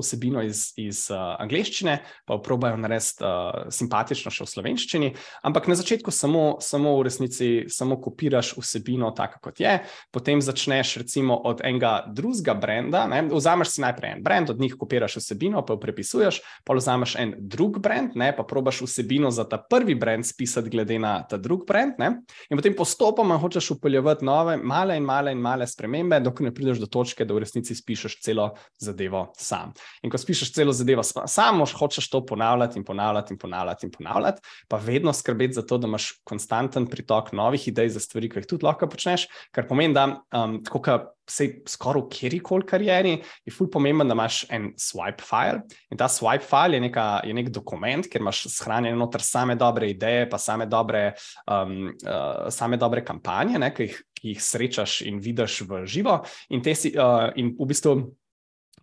[0.00, 5.10] vsebino iz, iz uh, angleščine, pa probajo narediti uh, simpatično še v slovenščini.
[5.46, 9.76] Ampak na začetku samo, samo v resnici samo kopiraš vsebino tako, kot je,
[10.10, 13.04] potem začneš recimo od enega drugega brenda.
[13.06, 13.22] Ne?
[13.30, 17.36] Vzameš si najprej en brand, od njih kopiraš vsebino, pa jo prepisuješ, pa vzameš en
[17.38, 18.32] drug brand, ne?
[18.34, 22.02] pa probaš vsebino za ta prvi brand spisati, glede na ta drug brand.
[22.02, 22.10] Ne?
[22.50, 26.54] In potem postopoma hočeš upeljati nove, male in male in male spremembe spremembe, dokler ne
[26.54, 29.74] prideš do točke, da v resnici pišeš celo zadevo sam.
[30.02, 34.42] In ko pišeš celo zadevo sam, hočeš to ponavljati in ponavljati in ponavljati in ponavljati,
[34.68, 38.46] pa vedno skrbeti za to, da imaš konstanten pritok novih idej za stvari, ki jih
[38.46, 41.10] tudi lahko počneš, kar pomeni, da um, tako kot.
[41.24, 43.12] Vse, skoraj v kjeri koli karieri,
[43.48, 45.62] je fully pomemben, da imaš en swipe file.
[45.88, 49.88] In ta swipe file je, neka, je nek dokument, kjer imaš shranjene noter same dobre
[49.88, 51.14] ideje, pa same dobre,
[51.48, 56.20] um, uh, same dobre kampanje, ne, ki jih jih srečaš in vidiš v živo.
[56.50, 57.96] In, si, uh, in v bistvu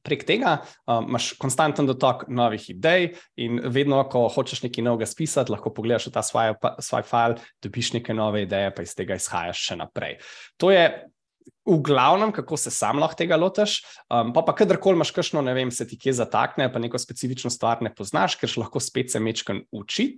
[0.01, 0.55] Prek tega
[0.89, 6.07] um, imaš konstanten dotok novih idej, in vedno, ko hočeš nekaj novega spisati, lahko pogledaš
[6.09, 10.17] v ta svoj, svoj file, dobiš neke nove ideje, pa iz tega izhajaš še naprej.
[10.57, 10.87] To je
[11.65, 13.81] v glavnem, kako se sam lahko tega lotiš.
[14.09, 17.51] Um, pa, pa kadarkoli imaš kakšno, ne vem, se ti kje zatakne, pa neko specifično
[17.53, 20.17] stvar ne poznaš, ker lahko spet se mečkam učiti,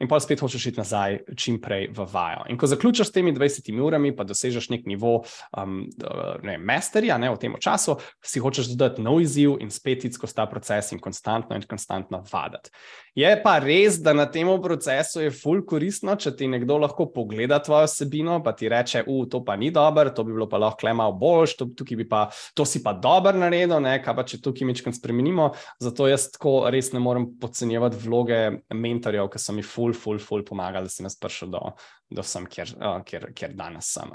[0.00, 2.46] in pa spet hočeš iti nazaj čim prej v vajo.
[2.48, 5.22] In ko zaključiš s temi 20 urami, pa dosežeš nek nivo
[5.56, 5.82] um,
[6.42, 10.38] ne, masterja ne, v tem času, si hočeš dodati nov izziv in spet iti skozi
[10.40, 12.72] ta proces in konstantno in konstantno vaditi.
[13.18, 17.58] Je pa res, da na tem procesu je ful koristno, če ti nekdo lahko pogleda
[17.64, 20.77] tvojo vsebino, pa ti reče, uf, to pa ni dobro, to bi bilo pa lahko
[20.84, 21.68] lahko malo boljš, to,
[22.08, 25.50] pa, to si pa dober naredil, ne, kaj pa če tukaj nekaj spremenimo.
[25.82, 28.40] Zato jaz tako res ne morem podcenjevati vloge
[28.74, 31.62] mentorjev, ki so mi ful, ful, ful pomagali, da sem jaz prišel do,
[32.10, 32.72] do sem, kjer,
[33.04, 34.10] kjer, kjer danes sem.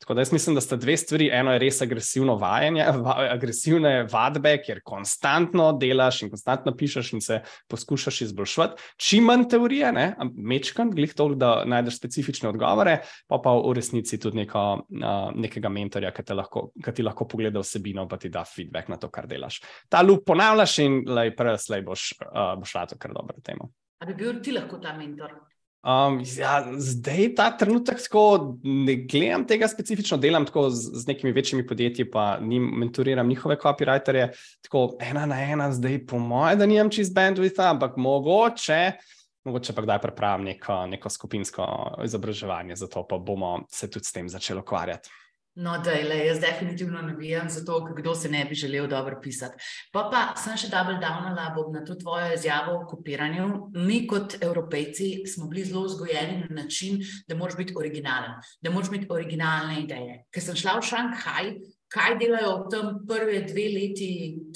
[0.00, 1.30] Tako da jaz mislim, da sta dve stvari.
[1.32, 7.24] Eno je res agresivno vajanje, va, agresivne vadbe, kjer konstantno delaš in konstantno pišeš in
[7.24, 8.88] se poskušaš izboljšati.
[9.00, 12.98] Čim manj teorije, ne, mečkam, glih to, da najdeš specifične odgovore,
[13.28, 17.62] pa pa v resnici tudi neko, uh, nekega mentorja ki, lahko, ki ti lahko pogleda
[17.64, 19.62] vsebino, pa ti da feedback na to, kar delaš.
[19.88, 21.02] Ta lup ponavljaš in
[21.36, 23.70] prej slej boš, uh, boš to kar dobro temu.
[24.00, 25.34] Ali bi bil ti lahko ta mentor?
[25.80, 31.32] Um, ja, zdaj, ta trenutek, tako ne gledam tega specifično, delam tako z, z nekimi
[31.32, 34.28] večjimi podjetji, pa njim mentoriram njihove copywriterje.
[34.60, 38.92] Tako ena na ena, zdaj, po mojem, da nimam čist bandwidth, ampak mogoče,
[39.44, 41.66] mogoče pa kdaj pripravim neko, neko skupinsko
[42.04, 45.08] izobraževanje, zato pa bomo se tudi s tem začeli ukvarjati.
[45.54, 49.62] No, da je, jaz definitivno navijam za to, kdo se ne bi želel dobro pisati.
[49.92, 53.48] Pa pa sem še double downala bom na to tvojo izjavo o kopiranju.
[53.74, 58.88] Mi kot evropejci smo bili zelo vzgojeni na način, da moraš biti originalen, da moraš
[58.88, 60.20] imeti originalne ideje.
[60.30, 61.50] Ker sem šla v Šanghaj,
[61.90, 64.10] kaj delajo v tem prve dve leti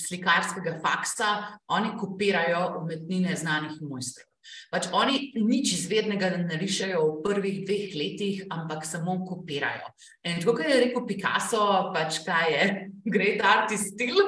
[0.06, 4.30] slikarskega faksa, oni kopirajo umetnine znanih mojstrov.
[4.72, 9.88] Pač oni nič izvednega ne narišajo v prvih dveh letih, ampak samo kopirajo.
[10.24, 14.16] In tako je rekel Picasso, pač kaj je, great artist stil.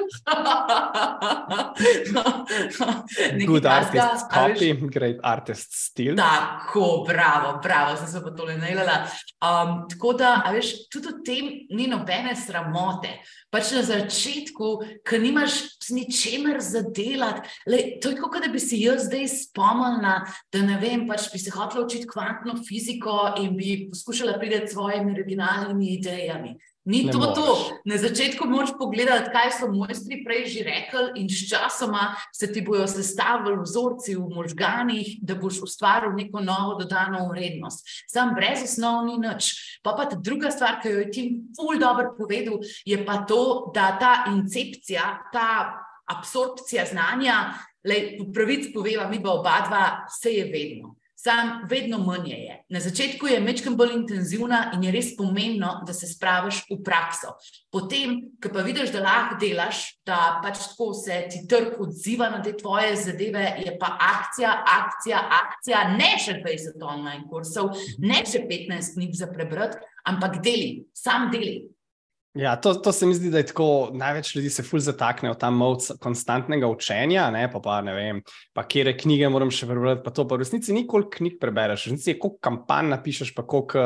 [3.47, 6.15] Good artist copy, great artist stil.
[6.15, 9.07] Tako, bravo, bravo, sem se pa tole najela.
[9.41, 13.09] Um, tako da, veš, tudi v tem ni nobene sramote.
[13.53, 14.67] Pač na začetku,
[15.07, 17.47] ko nimaš s ničemer zadelati,
[18.03, 21.39] to je kot da bi si jaz zdaj spomnila ena, da ne vem, pač bi
[21.39, 26.57] se hotela učiti kvantno fiziko in bi poskušala priti s svojimi originalnimi idejami.
[26.87, 27.35] Ni ne to moraš.
[27.35, 27.79] to.
[27.85, 32.87] Na začetku moraš pogledati, kaj so mojstri prej že rekli, in sčasoma se ti bodo
[32.87, 37.83] sestavili vzorci v možganjih, da boš ustvaril neko novo dodano vrednost.
[38.07, 39.51] Sam brez osnov ni nič.
[39.83, 41.27] Pa pa ta druga stvar, ki jo je Tim
[41.59, 47.51] Ful dobro povedal, je pa to, da ta incepcija, ta absorpcija znanja
[47.87, 50.97] Lej, v pravici poveva, mi pa oba dva, vse je vedno.
[51.17, 52.55] Sam vedno manj je.
[52.69, 57.31] Na začetku je mečkam bolj intenzivna in je res pomembno, da se spraviš v prakso.
[57.73, 62.43] Potem, ko pa vidiš, da lahko delaš, da pač tako se ti trg odziva na
[62.45, 68.43] te tvoje zadeve, je pa akcija, akcija, akcija, ne še 20 online kursov, ne še
[68.45, 71.63] 15 knjig za prebrati, ampak deli, sam deli.
[72.37, 73.89] Ja, to, to se mi zdi, da je tako.
[73.93, 78.19] Največ ljudi se fulj zatakne v ta mod konstantnega učenja, ne pa, pa ne vem,
[78.53, 80.03] pa kje knjige moram še prebrati.
[80.05, 83.41] Pa to pa v resnici nikoli knjig prebereš, v resnici je koliko kampanj napišeš, pa
[83.41, 83.85] koliko,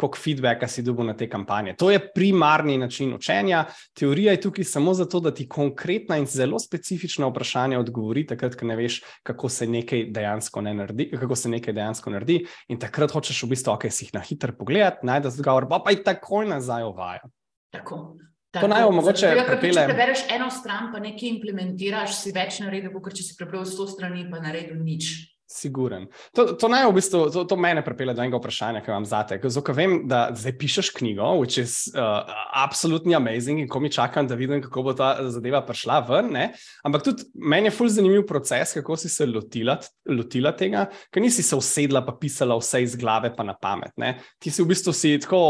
[0.00, 1.74] koliko feedbacka si dobil na te kampanje.
[1.76, 3.66] To je primarni način učenja.
[3.92, 8.70] Teorija je tukaj samo zato, da ti konkretna in zelo specifična vprašanja odgovori, takrat, ko
[8.70, 12.40] ne veš, kako se nekaj dejansko ne naredi, kako se nekaj dejansko naredi.
[12.72, 15.92] In takrat hočeš v bistvu, ok, si jih na hitro pogledati, najdeš odgovor, pa pa
[15.92, 17.28] jih takoj nazaj uvaja.
[17.70, 18.18] Tako.
[18.50, 18.66] Tako.
[18.66, 19.28] To naj omogoče.
[19.38, 19.44] Če
[19.86, 24.24] prebereš eno stran, pa nekaj implementiraš, si več naredil, kot če si prebral sto strani,
[24.30, 25.12] pa naredil nič.
[25.50, 26.04] Siguren.
[26.38, 29.38] To, to naj v bistvu, to, to mene pripelje do enega vprašanja, ki vam zate.
[29.50, 32.22] Zato, vem, da zdaj pišeš knjigo, which is uh,
[32.54, 36.30] absolutely amazing in ko mi čakam, da vidim, kako bo ta zadeva prišla ven.
[36.36, 36.44] Ne?
[36.86, 39.74] Ampak tudi meni je fully zanimiv proces, kako si se lotila,
[40.06, 43.94] lotila tega, ker nisi se usedla pa pisala vse iz glave pa na pamet.
[43.98, 44.20] Ne?
[44.38, 45.42] Ti si v bistvu si tako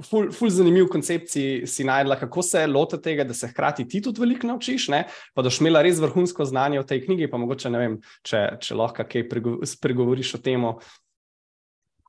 [0.00, 4.00] ful, ful zanimiv koncept si, si najdla, kako se loti tega, da se hkrati ti
[4.02, 5.04] tudi veliko naučiš, ne?
[5.34, 8.78] pa da šmela res vrhunsko znanje v tej knjigi, pa mogoče ne vem, če, če
[8.78, 9.28] lahko kaj
[9.82, 10.64] pregovoriš o tem.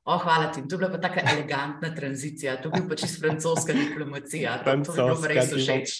[0.04, 0.60] Oh, hvala ti.
[0.68, 4.58] To je bila pa tako elegantna tranzicija, to je bila pač francoska diplomacija.
[4.64, 5.94] Francoska, to je bilo res všeč.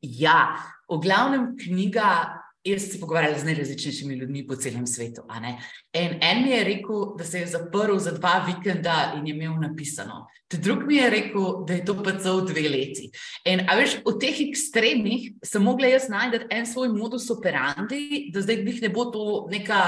[0.00, 0.38] Ja,
[0.90, 5.22] v glavnem knjiga jaz se pogovarjala z najrazličnejšimi ljudmi po celem svetu.
[5.92, 9.56] En, en mi je rekel, da se je zaprl za dva vikenda in je imel
[9.60, 10.26] napisano.
[10.50, 13.10] Drugi mi je rekel, da je to pa cel dve leti.
[13.44, 18.42] In, a veš, v teh ekstremih sem mogla jaz najti en svoj modus operandi, da
[18.42, 19.82] zdaj bih ne bo to neka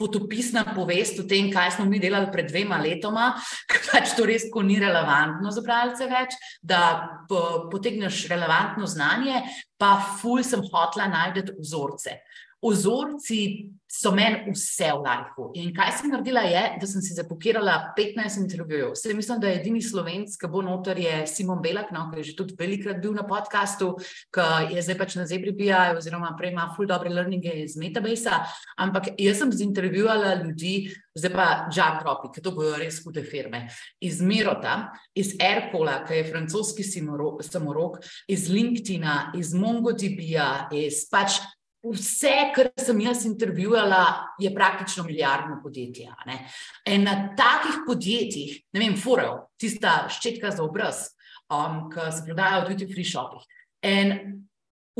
[0.00, 3.34] potopisna povest o tem, kaj smo mi delali pred dvema letoma,
[3.70, 6.80] ker pač to res ni relevantno za bralce več, da
[7.28, 9.44] potegneš relevantno znanje,
[9.76, 12.20] pa ful sem hotla najti vzorce.
[12.60, 15.48] Vzorci so meni vse v lifeu.
[15.58, 18.92] In kaj sem naredila, je, da sem si zapokirala 15 intervjujev.
[18.94, 22.28] Sedaj mislim, da je edini slovenc, ki bo noter, je Simon Belak, no, ki je
[22.30, 23.94] že tudi velikrat bil na podkastu,
[24.30, 28.36] ki je zdaj pač na Zebri BI, oziroma prej ima full dobre learninge iz Metabase.
[28.78, 33.66] Ampak jaz sem zintervjuvala ljudi, zdaj pa Jabropi, ki to bojo res hude firme.
[34.04, 41.40] Iz Mirota, iz Airpola, ki je francoski samorok, iz LinkedIna, iz MongoDB-ja, iz pač
[41.80, 46.12] Vse, kar sem jaz intervjuvala, je praktično milijardno podjetje.
[46.92, 51.06] In na takih podjetjih, ne vem, Furel, tista ščetka za obraz,
[51.48, 53.46] um, ki se prodaja v duty free shopih.
[53.80, 54.12] In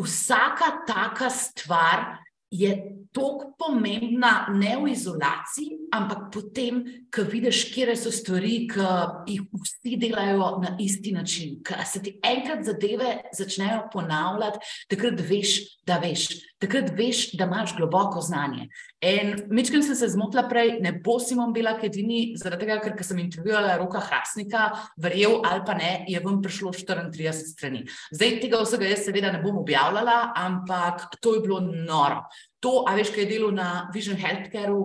[0.00, 2.16] vsaka taka stvar
[2.50, 2.72] je
[3.12, 6.80] tako pomembna, ne v izolaciji, ampak potem,
[7.12, 8.86] ko vidiš, kje so stvari, ki
[9.28, 11.58] jih vsi delajo na isti način.
[11.66, 16.28] Ker se ti enkrat zadeve začnejo ponavljati, takrat veš, da veš,
[16.60, 18.68] takrat veš, da imaš globoko znanje.
[19.00, 23.22] In mečkim sem se zmotila prej, ne bo Simon bila edini, zaradi tega, ker sem
[23.22, 24.66] intervjuvala roka Hrasnika,
[25.00, 27.86] verjel ali pa ne, je vam prišlo 34 strani.
[28.12, 32.26] Zdaj tega vsega jaz seveda ne bom objavljala, ampak to je bilo noro.
[32.60, 34.76] To, a veš, kaj je delo na Vision Healthcare,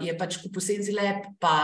[0.00, 1.54] ki je pač kupil Senzilep, pa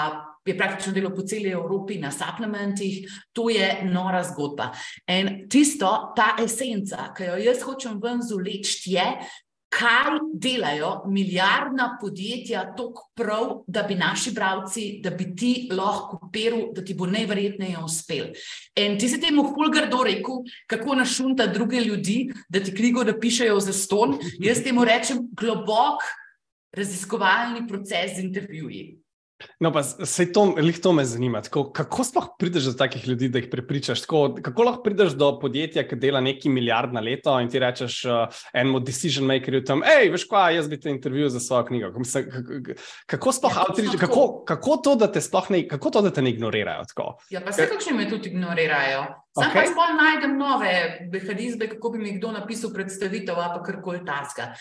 [0.45, 4.71] je praktično delo po celi Evropi na supplementih, to je nora zgodba.
[5.09, 9.07] In tisto, ta esenca, ki jo jaz hočem ven zuleči, je,
[9.75, 16.69] kaj delajo milijardna podjetja tako prav, da bi naši bralci, da bi ti lahko kopiral,
[16.75, 18.31] da ti bo najverjetneje uspel.
[18.77, 23.73] In ti si temu fulgardo rekel, kako našunta druge ljudi, da ti knjigo napišejo za
[23.73, 24.19] ston.
[24.39, 26.03] Jaz temu rečem globok
[26.73, 29.04] raziskovalni proces z intervjuji.
[29.61, 31.43] No, pa se to, to me zanima.
[31.43, 34.05] Tako, kako sploh prideš do takih ljudi, da jih prepričaš?
[34.07, 38.05] Tako, kako lahko prideš do podjetja, ki dela neki milijard na leto in ti rečeš
[38.05, 38.13] uh,
[38.53, 41.93] enemu decision makerju tam, hej, veš kaj, jaz bi te intervjuval za svojo knjigo.
[41.95, 46.11] Kako, kako sploh ja, outreach, kako, kako to, da te sploh ne, kako to, da
[46.11, 46.85] te ne ignorirajo?
[46.95, 47.11] Tako?
[47.31, 49.24] Ja, pa se kakšni me tudi ignorirajo.
[49.35, 49.67] Sam okay.
[49.67, 50.73] pa sploh najdem nove
[51.11, 54.53] mehanizme, kako bi mi kdo napisal predstavitev ali kar koli taska.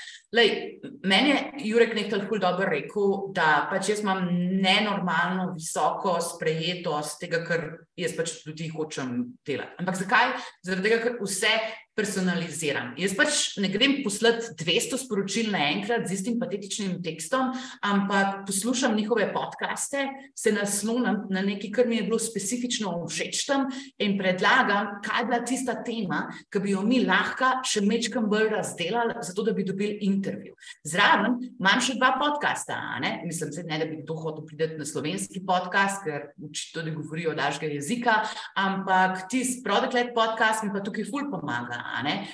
[1.03, 4.25] Meni je Jurek nekaj ful dobro rekel, da pač jaz imam
[4.63, 9.77] nenormalno visoko sprejetost tega, kar jaz pač tudi hočem delati.
[9.77, 10.33] Ampak zakaj?
[10.65, 11.53] Zaradi tega, ker vse
[11.97, 12.93] personaliziran.
[12.97, 17.53] Jaz pač ne grem poslati 200 sporočil naenkrat z istim patetičnim tekstom,
[17.85, 23.67] ampak poslušam njihove podkaste, se naslonim na nekaj, kar mi je bilo specifično všeč tam
[24.01, 28.49] in predlagam, kaj je bila tista tema, ki bi jo mi lahko še mečkam bolj
[28.55, 30.55] razdelali, zato da bi dobili intervju.
[30.87, 32.79] Zraven imam še dva podcasta,
[33.25, 37.69] mislim, se, ne, da bi kdo hotel priti na slovenski podcast, ker učitelji govorijo dažga
[37.69, 38.21] jezika,
[38.57, 41.82] ampak tisti Product-led podcast mi pa tukaj ful pomaga.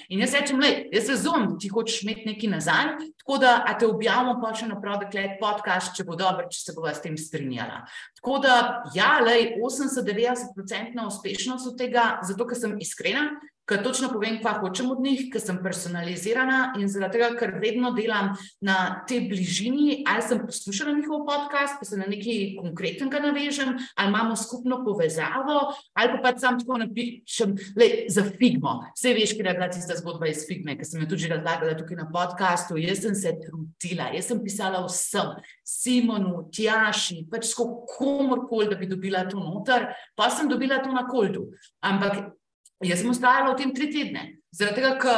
[0.10, 4.38] In jaz rečem, le, jaz razumem, ti hočeš imeti nekaj nazaj, tako da te objavimo
[4.42, 7.84] pa še na Product-led podcast, če bo dobro, če se bova s tem strinjala.
[8.20, 8.56] Tako da,
[8.96, 13.30] ja, le, 80-90% uspešnost od tega, zato ker sem iskrena,
[13.70, 17.92] ker točno povem, kaj hočem od njih, ker sem personalizirana in zaradi tega, ker vedno
[17.94, 18.32] delam
[18.66, 18.78] na
[19.08, 24.36] tej bližini, ali sem poslušala njihov podcast, pa se na nekaj konkretnega navežem, ali imamo
[24.40, 25.60] skupno povezavo,
[25.94, 28.80] ali pa pač sam tako napišem le, za Figmo.
[28.98, 32.02] Vse veš, ker je bila tista zgodba iz Figme, ki sem jo tudi razlagala tukaj
[32.02, 32.80] na podkastu.
[32.82, 35.38] Jaz sem se trudila, jaz sem pisala vsem,
[35.70, 41.50] Simonu, Tjaši, pač komorkoli, da bi dobila to noter, pa sem dobila to na koldu.
[41.86, 42.39] Ampak
[42.86, 45.14] Jaz sem ustrajala v tem tri tedne, zaradi tega,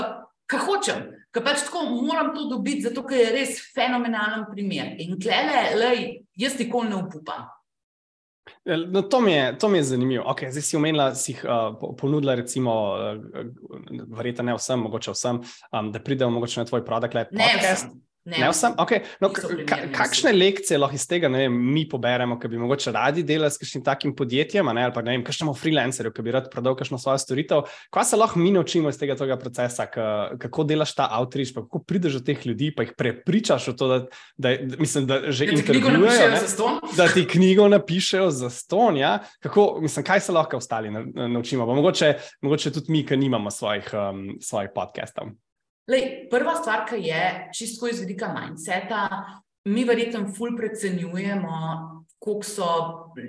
[0.50, 4.96] ker hočem, ker pač tako moram to dobiti, zato ker je res fenomenalen primer.
[5.04, 6.06] In klele, lej,
[6.42, 7.50] jaz nikoli ne upam.
[8.66, 10.26] No, to, mi je, to mi je zanimivo.
[10.34, 13.46] Okay, zdaj si omenila, si jih uh, ponudila, recimo, uh,
[14.18, 17.32] verjetno ne vsem, mogoče vsem, um, da pridejo mogoče na tvoj produkt.
[17.32, 18.02] Ne, vsem.
[18.26, 18.76] Ne, ne vsem.
[18.78, 19.02] Okay.
[19.18, 19.32] No,
[19.98, 23.84] kakšne lekcije lahko iz tega vem, mi poberemo, ki bi mogoče radi delali s kakšnim
[23.86, 27.18] takim podjetjem, ne, ali pa ne vem, kakšnemu freelancerju, ki bi rad prodal kakšno svojo
[27.24, 27.66] storitev?
[27.90, 32.20] Kaj se lahko mi naučimo iz tega, tega procesa, kako delaš ta outreach, kako prideš
[32.20, 34.00] do teh ljudi, pa jih prepričaš v to, da,
[34.38, 39.02] da, mislim, da že intervjujejo, da ti knjigo napišejo za ston.
[39.02, 39.18] Ja?
[39.42, 41.66] Kako, mislim, kaj se lahko ostali naučimo?
[41.66, 45.34] Mogoče, mogoče tudi mi, ki nimamo svojih, um, svojih podcastov.
[45.90, 47.22] Lej, prva stvar, ki je
[47.58, 49.08] čisto iz vidika mindseta,
[49.66, 51.58] mi verjetno ful precenjujemo,
[52.22, 52.66] koliko so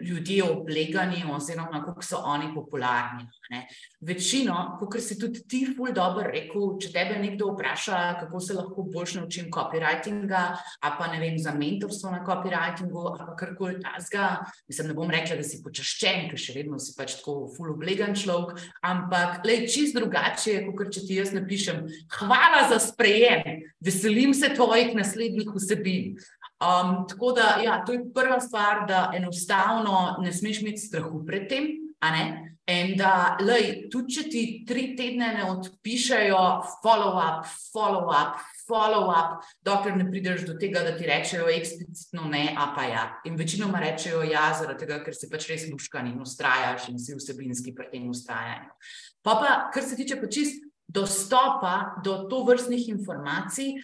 [0.03, 3.25] ljudje oblegani, oziroma koliko so oni popularni.
[3.51, 3.67] Ne.
[4.01, 8.85] Večino, kot si tudi ti, ful dobro rekel, če tebe nekdo vpraša, kako se lahko
[8.93, 10.43] boljš naučim copywritinga,
[10.81, 14.27] a pa ne vem za mentorstvo na copywritingu, ali pa karkoli tasga.
[14.69, 18.13] Mislim, ne bom rekla, da si počaščen, ker še vedno si pač tako ful oblegan
[18.13, 21.81] človek, ampak le čist drugače, kot če ti jaz napišem,
[22.21, 26.21] hvala za sprejem, veselim se tvojih naslednjih vsebin.
[26.63, 31.49] Um, tako da, ja, to je prva stvar, da enostavno ne smeš imeti strahu pred
[31.49, 31.73] tem.
[32.71, 36.43] In da, lej, tudi če ti tri tedne ne odpišajo,
[36.85, 38.39] follow up, follow up,
[38.69, 43.05] follow up, dokler ne prideš do tega, da ti rečejo eksplicitno ne, a pa ja.
[43.27, 47.19] In večinoma rečejo ja, zaradi tega, ker si pač res muškan in ustrajaš in si
[47.19, 48.71] vsebinski pri tem ustrajanju.
[49.27, 50.63] Pa pa, kar se tiče pa čist
[50.93, 53.75] dostopa do to vrstnih informacij.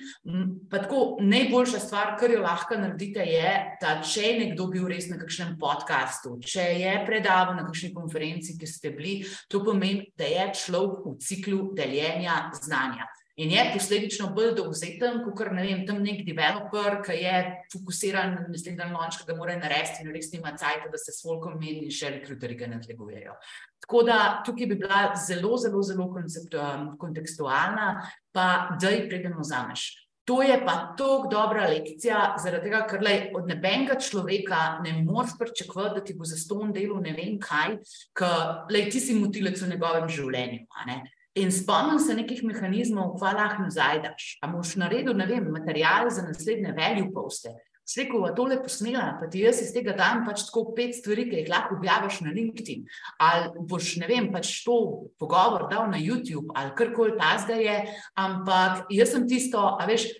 [0.71, 5.19] Tako najboljša stvar, kar jo lahko naredite, je, da če je nekdo bil res na
[5.21, 10.51] kakšnem podkastu, če je predaval na kakšni konferenci, ki ste bili, to pomeni, da je
[10.65, 13.09] človek v ciklu deljenja znanja.
[13.39, 17.35] In je posledično bolj dovzeten, kot ne vem, tam nek developer, ki je
[17.71, 21.23] fokusiran na naslednji noč, ki ga mora narediti in res nima cajt, da se s
[21.23, 23.37] folkom meni in še rekruterji ga nadlegujejo.
[23.85, 24.17] Tako da
[24.47, 26.09] tukaj bi bila zelo, zelo, zelo
[26.99, 27.87] kontekstualna,
[28.35, 29.87] pa da jih predem vzameš.
[30.29, 35.39] To je pa tako dobra lekcija, zaradi tega, ker lej, od nebenega človeka ne moreš
[35.39, 37.79] pričakovati, da ti bo za ston delo ne vem kaj,
[38.19, 40.67] ker ti si motilec v njegovem življenju.
[41.39, 44.29] In spomnim se nekih mehanizmov, kva lahko nazaj daš.
[44.43, 47.55] A boš naredil, ne vem, material za naslednje value poste.
[47.89, 51.39] Sveko, a tole posnela, pa ti jaz iz tega dam pač tako pet stvari, ki
[51.41, 52.83] jih lahko objaviš na LinkedIn.
[53.25, 54.77] Ali boš, ne vem, pač to
[55.21, 57.79] pogovor dal na YouTube ali karkoli ta zdaj je.
[58.21, 60.11] Ampak jaz sem tisto, a veš,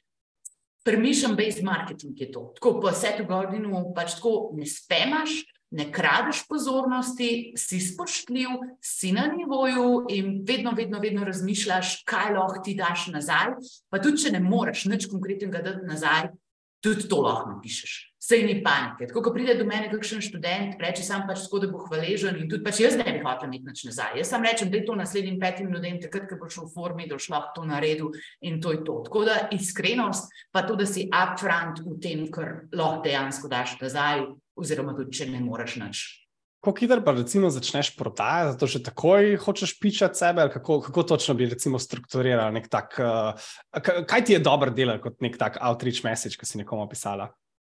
[0.87, 2.47] permission-based marketing je to.
[2.57, 8.49] Tako po setu godinu pač tako ne spemaš, ne kradeš pozornosti, si spoštljiv,
[8.81, 13.57] si na nivoju in vedno, vedno, vedno razmišljaš, kaj lahko ti daš nazaj.
[13.91, 16.31] Pa tudi, če ne moreš nič konkretnega dati nazaj,
[16.85, 18.05] tudi to lahko napišeš.
[18.29, 19.07] Sej ni panike.
[19.09, 22.49] Tako, ko pride do mene kakšen študent, reče sam pač tako, da bo hvaležen in
[22.51, 24.19] tudi pač jaz ne bi hotel imeti nič nazaj.
[24.21, 27.17] Jaz sam rečem, da je to naslednjim petim ljudem, takrat, ko boš v formi, da
[27.17, 28.11] boš lahko to naredil
[28.45, 28.99] in to je to.
[29.07, 34.27] Tako da iskrenost, pa to, da si upfront v tem, kar lahko dejansko daš nazaj,
[34.59, 36.07] oziroma tudi če ne moreš nič.
[36.59, 41.35] Kako hitro pa recimo začneš prodajati, zato že takoj hočeš pičati sebe, kako, kako točno
[41.39, 43.39] bi recimo strukturiral nek tak, uh,
[44.07, 47.31] kaj ti je dobro delati kot nek tak outreach message, ki si nekomu pisala?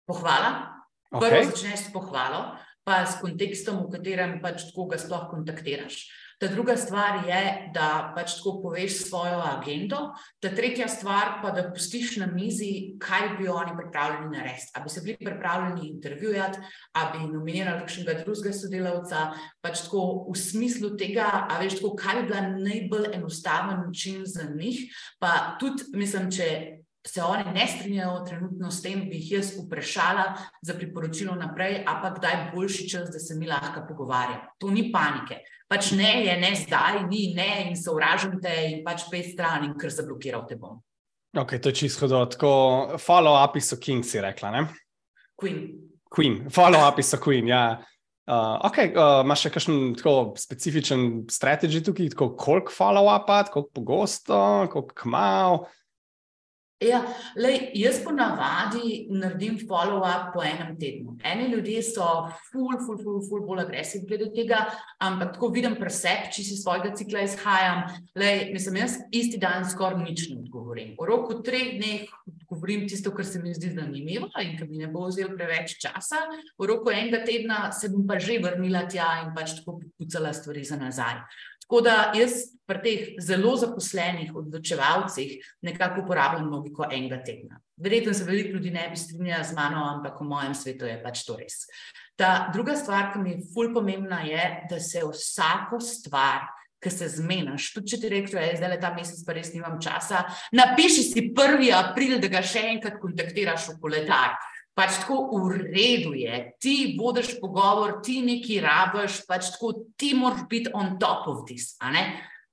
[0.08, 0.80] Pohvala.
[1.12, 1.42] Okay.
[1.42, 2.56] Prvo začneš s pohvalo,
[2.86, 6.06] pa s kontekstom, v katerem pač koga sploh kontaktiraš.
[6.40, 9.98] Ta druga stvar je, da pač tako poveš svojo agendo.
[10.40, 14.70] Ta tretja stvar pa, da pustiš na mizi, kaj bi oni pripravljeni narediti.
[14.74, 16.58] Ali bi se bili pripravljeni intervjuvati,
[16.92, 19.26] ali bi nominirali kakšnega drugega sodelavca,
[19.60, 24.48] pač tako v smislu tega, a veš, tako, kaj bi bila najbolj enostaven način za
[24.48, 24.80] njih.
[25.20, 26.48] Pa tudi, mislim, če
[27.06, 30.24] se oni ne strinjajo trenutno s tem, bi jih jaz vprašala
[30.62, 34.54] za priporočilo naprej, a pa kdaj boljši čas, da se mi lahko pogovarjamo.
[34.58, 35.40] To ni panike.
[35.68, 39.76] Pač ne je, ne zdaj, ni ne in sovražim te in pač pet stran in
[39.78, 40.80] kar zablokiral te bom.
[41.38, 42.98] Ok, to je čisto tako.
[42.98, 44.66] Follow-upi so king, si rekla, ne?
[45.38, 45.70] Queen.
[46.10, 47.78] Queen, follow-upi so queen, ja.
[48.30, 54.40] Uh, ok, uh, imaš še kakšen tako specifičen strategi tukaj, tako koliko follow-upa, koliko pogosto,
[54.70, 55.62] koliko kmal?
[56.80, 57.02] Ja,
[57.36, 61.18] lej, jaz ponavadi naredim follow-up po enem tednu.
[61.28, 62.06] Eni ljudje so
[62.48, 64.62] ful, ful, ful, ful bolj agresivni glede tega,
[64.96, 67.82] ampak tako vidim presep, če si svojega cikla izhajam.
[68.16, 70.94] Lej, mislim, jaz isti dan skoraj nič ne odgovorim.
[70.96, 72.08] V roku treh dneh
[72.48, 76.24] govorim tisto, kar se mi zdi zanimivo in ki mi ne bo vzel preveč časa.
[76.56, 80.64] V roku enega tedna se bom pa že vrnila tja in pač tako pucala stvari
[80.64, 81.20] za nazaj.
[81.70, 82.32] Tako da jaz
[82.66, 87.60] pri teh zelo zaposlenih odločevalcih nekako uporabljam logiko enega tedna.
[87.76, 91.22] Verjetno se veliko ljudi ne bi strinjalo z mano, ampak v mojem svetu je pač
[91.28, 91.60] to res.
[92.18, 96.50] Ta druga stvar, ki mi je fulj pomembna, je, da se vsako stvar,
[96.82, 99.78] ki se zmeniš, tudi če ti rečeš, da je zdaj ta mesec, pa res nimam
[99.78, 101.70] časa, napiši si 1.
[101.76, 104.34] april, da ga še enkrat kontaktiraš v koledar
[104.80, 110.46] pač tako v redu je, ti vodiš pogovor, ti nekaj rabiš, pač tako ti moraš
[110.48, 111.76] biti on top of this.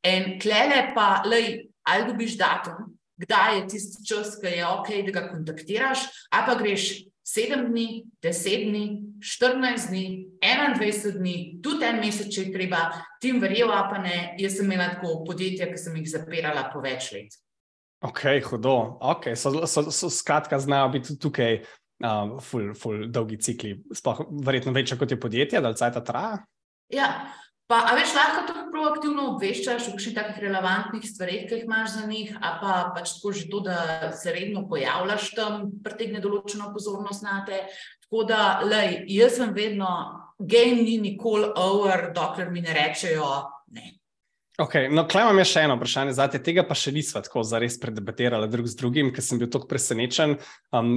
[0.04, 5.16] In klele pa, lej, ali dobiš datum, kdaj je tisti čas, ki je ok, da
[5.16, 6.90] ga kontaktiraš, ali pa greš.
[7.28, 8.86] Sedem dni, deset dni,
[9.20, 10.04] štirinajst dni,
[10.40, 12.86] enaindvajset dni, tudi en mesec, če je treba,
[13.20, 14.38] tim verjela, pa ne.
[14.40, 17.36] Jaz sem imela tako podjetja, ki sem jih zapirala po več let.
[18.08, 18.96] Ok, hudo.
[19.12, 19.36] Okay.
[19.36, 21.60] So, so, so skratka, znajo biti tukaj
[22.04, 26.40] uh, ful, ful dolgi cikli, sploh verjetno večje kot je podjetje, da cajt traja.
[26.94, 27.10] Ja,
[27.68, 31.98] pa a veš, lahko tudi proaktivno obveščaš o kakšnih takih relevantnih stvareh, ki jih imaš
[31.98, 36.72] za njih, a pa pač tako že to, da se redno pojavljaš tam, pritegne določeno
[36.76, 37.66] pozornost na te.
[38.08, 39.92] Tako da, lej, jaz sem vedno,
[40.40, 43.28] game ni nikoli over, dokler mi ne rečejo
[43.76, 43.97] ne.
[44.58, 48.48] Okay, no, klej imam še eno vprašanje, zate, tega pa še nismo tako zares predebatirali
[48.50, 50.34] drug z drugim, ker sem bil tako presenečen.
[50.74, 50.96] Um,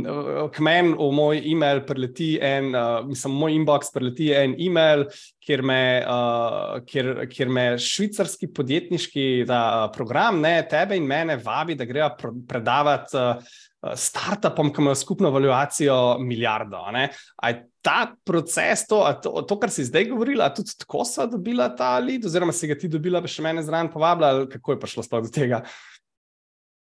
[0.49, 5.05] k meni v moj e-mail preleti en, uh, mislim, moj inbox preleti en e-mail,
[5.45, 11.77] kjer me, uh, kjer, kjer me švicarski podjetniški da, program, ne tebe in mene, vabi,
[11.77, 13.13] da greva predavati.
[13.21, 16.83] Uh, Startupom, ki imajo skupno valuacijo milijardo.
[16.93, 21.95] Je ta proces, to, to, to, kar si zdaj govorila, tudi tako so dobila ta
[21.99, 25.25] lid, oziroma si ga ti dobila, pa še mene zraven povabila, kako je prišlo sploh
[25.25, 25.65] do tega?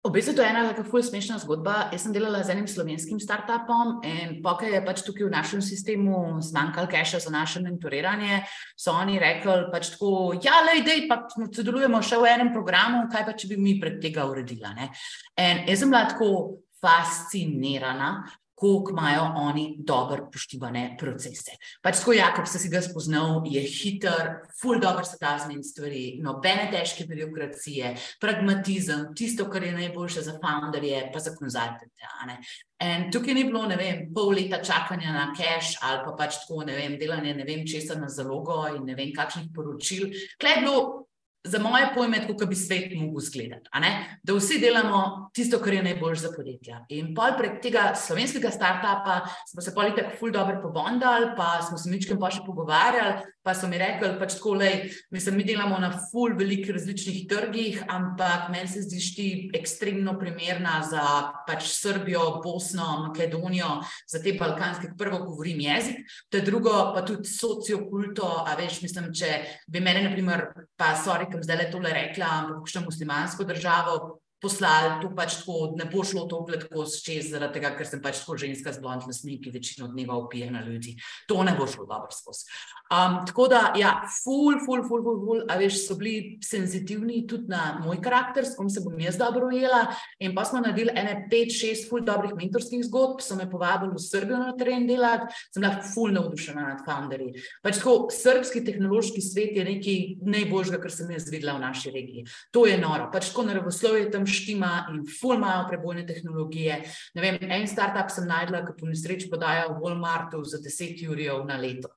[0.07, 1.89] V bistvu to je ena tako ful smešna zgodba.
[1.91, 6.37] Jaz sem delala z enim slovenskim startupom in pokaj je pač tukaj v našem sistemu
[6.39, 8.39] zmanjkalo keša za naše mentoriranje,
[8.79, 13.25] so oni rekli pač tako, ja, lej, dej, pa sodelujemo še v enem programu, kaj
[13.27, 14.71] pa če bi mi pred tega uredila.
[14.77, 14.93] Ne?
[15.43, 16.29] In jaz sem bila tako
[16.79, 18.11] fascinirana,
[18.57, 21.51] koliko imajo oni dobro poštivane procese.
[21.81, 24.31] Pač tako, Jakob, se si ga spoznal, je hiter,
[24.61, 30.39] ful dobro se da zmeniti stvari, nobene težke birokracije, pragmatizem, tisto, kar je najboljše za
[30.41, 31.85] founderje, pa za konzultante.
[32.81, 36.63] In tukaj ni bilo, ne vem, pol leta čakanja na cache ali pa pač tako,
[36.65, 40.09] ne vem, delanje ne vem česa na zalogo in ne vem kakšnih poročil.
[40.41, 41.06] Klej je bilo
[41.43, 43.69] za moje pojme, kot bi svet mogel izgledati.
[44.23, 46.85] Da vsi delamo tisto, kar je najboljše za podjetja.
[46.89, 49.21] In pol prek tega slovenskega startupa
[49.51, 53.53] smo se poli tako ful dobro pobondali, pa smo se mičkem pa še pogovarjali, pa
[53.55, 58.49] so mi rekli, pač tako, lej, mislim, mi delamo na ful velikih različnih trgih, ampak
[58.51, 61.03] meni se zdiš ti ekstremno primerna za
[61.47, 63.77] pač Srbijo, Bosno, Makedonijo,
[64.09, 69.31] za te balkanske, prvo govorim jezik, te drugo pa tudi sociokulto, a veš, mislim, če
[69.67, 73.97] bi mene, na primer, pa sorry, kam zdaj le tole rekla, ampak kakšno muslimansko državo
[74.41, 78.01] poslali, to pač tako ne bo šlo to gled tako čez, zaradi tega, ker sem
[78.03, 80.95] pač tako ženska z blond lasmi, ki večino dneva upije na ljudi.
[81.27, 82.45] To ne bo šlo dobro skozi.
[82.87, 87.49] Um, tako da, ja, ful, ful, ful, ful, ful, a veš, so bili senzitivni tudi
[87.51, 89.87] na moj karakter, s kom se bom jaz dobro ujela.
[90.23, 94.03] In pa smo naredili ene pet, šest ful dobrih mentorskih zgodb, so me povabili v
[94.03, 97.43] Srbijo na teren delati, sem bila ful navdušena nad founderji.
[97.65, 99.99] Pač tako, srbski tehnološki svet je nekaj
[100.37, 102.27] najboljšega, kar sem jaz videla v naši regiji.
[102.55, 103.09] To je noro.
[103.11, 106.81] Pač tako naravoslovje tam štima in ful imajo prebojne tehnologije.
[107.15, 111.57] Vem, en startup sem najdla, ki po nesreči podaja v Walmartu za 10 jurjev na
[111.61, 111.93] leto.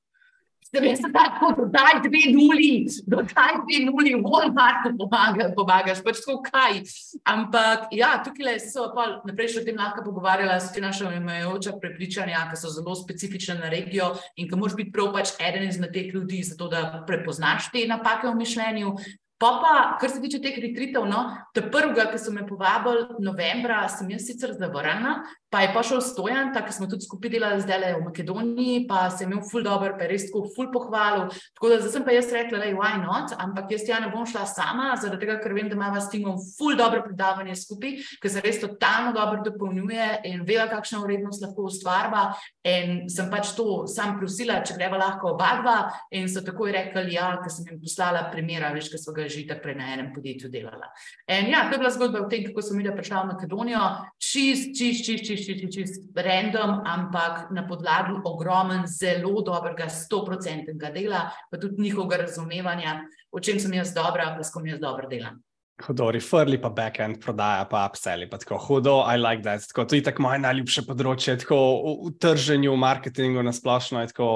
[0.70, 6.36] Ste veste, tako, dodaj dve nuli, dodaj dve nuli, v Walmartu pomaga, pomagaš, pač tako
[6.44, 6.84] kaj.
[7.26, 11.74] Ampak ja, tukaj se so pa naprej še o tem lahko pogovarjala s finančno imajoča
[11.82, 15.90] prepričanja, ki so zelo specifične na regijo in ki moraš biti prav pač eden izmed
[15.96, 18.94] teh ljudi, zato da prepoznaš te napake v mišljenju,
[19.40, 21.22] Pa, pa, kar se tiče teh retritov, no,
[21.56, 25.14] te prvega, ki so me povabili novembra, sem jaz sicer zavrnila,
[25.50, 29.24] pa je pa šel stojan, tako smo tudi skupaj delali zdaj v Makedoniji, pa se
[29.24, 31.26] je imel ful dobro, pa je res tako ful pohvalil.
[31.58, 34.26] Tako da zdaj sem pa jaz rekla, je why not, ampak jaz ja ne bom
[34.26, 38.30] šla sama, zaradi tega, ker vem, da ima s timom ful dobro predavanje skupaj, ker
[38.30, 42.28] se res totalno dobro dopolnjuje in veva, kakšna vrednost lahko ustvarva.
[42.70, 45.76] In sem pač to sam prosila, če greva lahko oba dva,
[46.14, 49.46] in so takoj rekli, ja, ker sem jim poslala primera, veš, ker so ga že
[49.48, 50.92] tako prej na enem podjetju delala.
[51.26, 53.84] In ja, to je bila zgodba o tem, kako sem videla prišla v Makedonijo,
[54.20, 61.28] čist, čist, čist, čist, čist, čist, random, ampak na podlagi ogromen, zelo dobrega, stoprocentnega dela,
[61.50, 63.00] pa tudi njihovega razumevanja,
[63.32, 65.40] o čem sem jaz dobra, pa s kom jaz dobro delam.
[65.80, 69.64] Hudo, referli pa backend, prodaja pa upselli, pa tako hudo, I like that.
[69.68, 74.28] Tako, to je tako moje najljubše področje, tako v, v trženju, marketingu na splošno, tako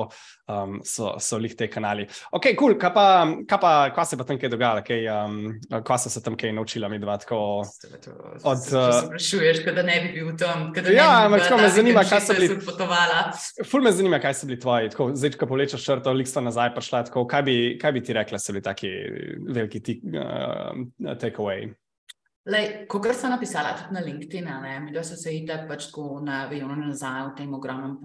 [0.48, 2.06] um, so, so lih te kanali.
[2.32, 3.06] Ok, kul, cool, kaj pa,
[3.48, 5.38] kaj pa, kaj se pa tam kaj dogajalo, kaj, um,
[5.86, 7.38] kaj so se tam kaj naučila mi dva, tako
[8.42, 8.66] od...
[8.72, 12.38] Uh, sprašuješ, da ne bi bil tam, da ja, ampak tako me zanima, kaj so
[12.38, 12.50] bili...
[12.66, 13.22] potovala.
[13.70, 16.74] Ful me zanima, kaj so bili tvoji, tako, zdaj, ko povlečeš črto, lik sta nazaj
[16.76, 18.92] prišla, tako, kaj bi, kaj bi ti rekla, so bili taki
[19.48, 21.72] veliki uh, takeaway?
[22.88, 24.48] Ko sem napisala tudi na LinkedIn,
[24.92, 27.96] da so se itak pač tako na Vijonu nazaj v tem ogromnem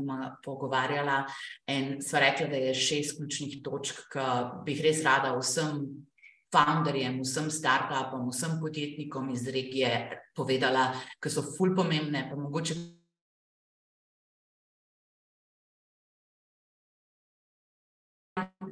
[0.46, 1.26] pogovarjala
[1.68, 4.28] in sva rekla, da je šest ključnih točk, ki
[4.64, 5.84] bi jih res rada vsem
[6.56, 12.99] founderjem, vsem startupom, vsem podjetnikom iz regije povedala, ki so ful pomembne, pa mogoče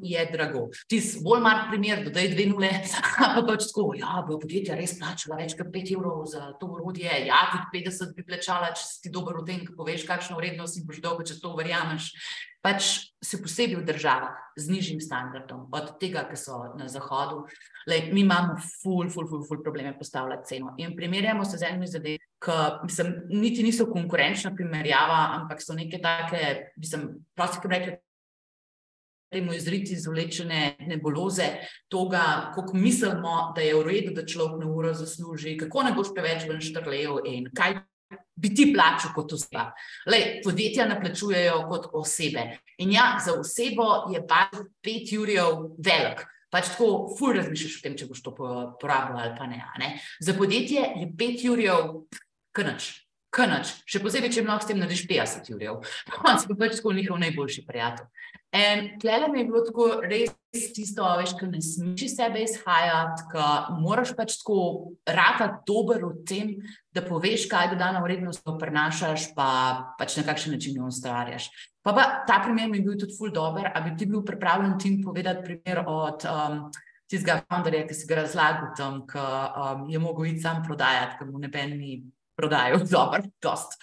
[0.02, 0.68] je drago.
[0.90, 2.72] Ti si bolj mar primer, da je dve nule,
[3.18, 7.12] pa pač tako, ja, bo podjetje res plačalo več kot 5 evrov za to urodje,
[7.30, 10.80] ja, tudi 50 bi plačala, če si ti dober v tem, ko poveš, kakšno vrednost
[10.80, 12.12] in boš dolgo, če to verjameš.
[12.66, 12.88] Pač
[13.24, 17.46] se posebej v državah z nižjim standardom, od tega, ki so na zahodu,
[17.88, 20.74] Lej, mi imamo ful, ful, ful, ful probleme postavljati ceno.
[20.78, 26.02] In primerjamo se z enimi zadevami, ki mislim, niti niso konkurenčna primerjava, ampak so neke
[26.04, 27.94] take, mislim, prosti, ki bi rekli,
[29.34, 31.50] temu izriti izvlečene nebuloze,
[31.88, 36.14] toga, koliko mislimo, da je v redu, da človek na uro zasluži, kako ne boš
[36.16, 37.80] preveč ven štrlejev in kaj
[38.36, 39.72] bi ti plačal kot oseba.
[40.08, 42.48] Lej, podjetja naplačujejo kot osebe.
[42.78, 44.48] In ja, za osebo je pa
[44.82, 46.24] pet jurjev velik
[46.54, 49.60] pač tako ful razmišljaš o tem, če boš to porabil ali pa ne.
[49.82, 49.90] ne.
[50.24, 51.92] Za podjetje je 5 jurjev,
[52.56, 52.92] krnač,
[53.38, 55.84] krnač, še posebej, če lahko s tem narediš 50 jurjev.
[56.18, 58.10] Konc pa pač tako njihov najboljši prijatelj.
[58.58, 60.32] In tlele mi je bilo tako res
[60.74, 63.48] tisto, veš, ki ne smeš sebe izhajati, ki
[63.84, 64.60] moraš pač tako
[65.04, 66.54] rata dober v tem,
[66.96, 69.50] da poveš, kaj dodana vrednost prenašaš, pa
[70.00, 71.52] pač na kakšen način jo ustvarjaš.
[71.84, 74.80] Pa, pa ta primer mi je bil tudi ful dober, a bi ti bil pripravljen
[74.80, 76.62] tim povedati primer od um,
[77.08, 81.30] tistega founderja, ki si ga razlagal tam, ki um, je mogel iti sam prodajati, ker
[81.30, 82.00] mu ne ben ni
[82.38, 83.80] prodajal dobro, dost.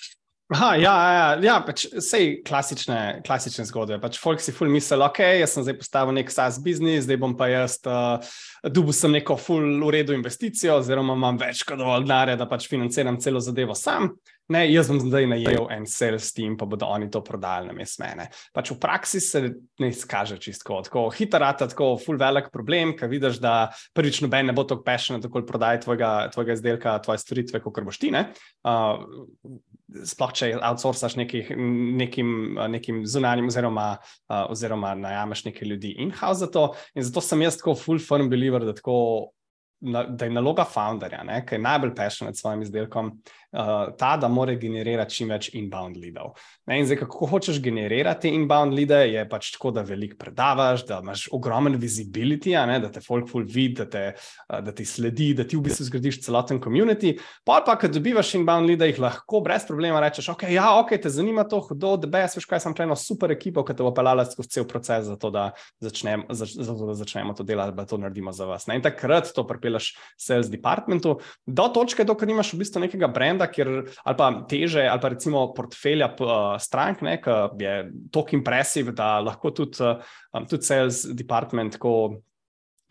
[0.52, 3.96] Aha, ja, ja, ja, ja pač sej klasične, klasične zgodbe.
[4.02, 7.32] Pač folk si ful misel, ok, jaz sem zdaj postavil nek SaaS biznis, zdaj bom
[7.38, 8.20] pa jaz uh,
[8.68, 13.16] dubu sem neko ful uredu investicijo, oziroma imam več kot dovolj denarja, da pač financiram
[13.24, 14.12] celo zadevo sam.
[14.52, 18.02] Ne, jaz bom zdaj najel en sales team, pa bodo oni to prodali na mestu
[18.02, 18.26] mene.
[18.52, 19.40] Pač v praksi se
[19.80, 21.06] ne izkaže čisto tako.
[21.16, 25.22] Hiter rata, tako full velik problem, ker vidiš, da prvič noben ne bo tako pešen,
[25.24, 28.12] tako prodaja tvojega, tvojega izdelka, tvoje storitve, kot boš ti.
[28.12, 29.00] Uh,
[30.04, 31.48] sploh če outsourcaš nekih,
[32.04, 33.94] nekim, nekim zunanjim, oziroma,
[34.28, 36.66] uh, oziroma najameš nekaj ljudi in-house za to.
[36.92, 38.98] In zato sem jaz tako full firm believer, da tako
[39.84, 43.10] da je naloga founderja, ki je najbolj pešen nad svojim izdelkom,
[43.54, 46.34] uh, ta, da mora generirati čim več inbound leadov.
[46.66, 51.00] Ne, in zdaj, kako hočeš generirati inbound leade, je pač tako, da veliko predavaš, da
[51.04, 55.32] imaš ogromen visibility, ne, da te folk full vidi, da, te, uh, da ti sledi,
[55.38, 57.14] da ti v bistvu zgradiš celoten community.
[57.46, 61.12] Pa pa, ko dobivaš inbound leade, jih lahko brez problema rečeš, ok, ja, ok, te
[61.12, 64.26] zanima to, hudo, da bes, veš kaj, sem pleno super ekipo, ki te bo pelala
[64.28, 65.48] skozi cel proces, zato da,
[65.84, 68.66] začnem, za, zato, da začnemo to delati, da to naredimo za vas.
[68.70, 73.43] Ne, in takrat to pripeleš sales departmentu, do točke, dokler imaš v bistvu nekega brenda,
[73.52, 73.72] kjer,
[74.04, 77.74] ali pa teže, ali pa recimo portfelja uh, strank, ki je
[78.12, 81.94] tako impresiv, da lahko tudi, uh, tudi sales department tako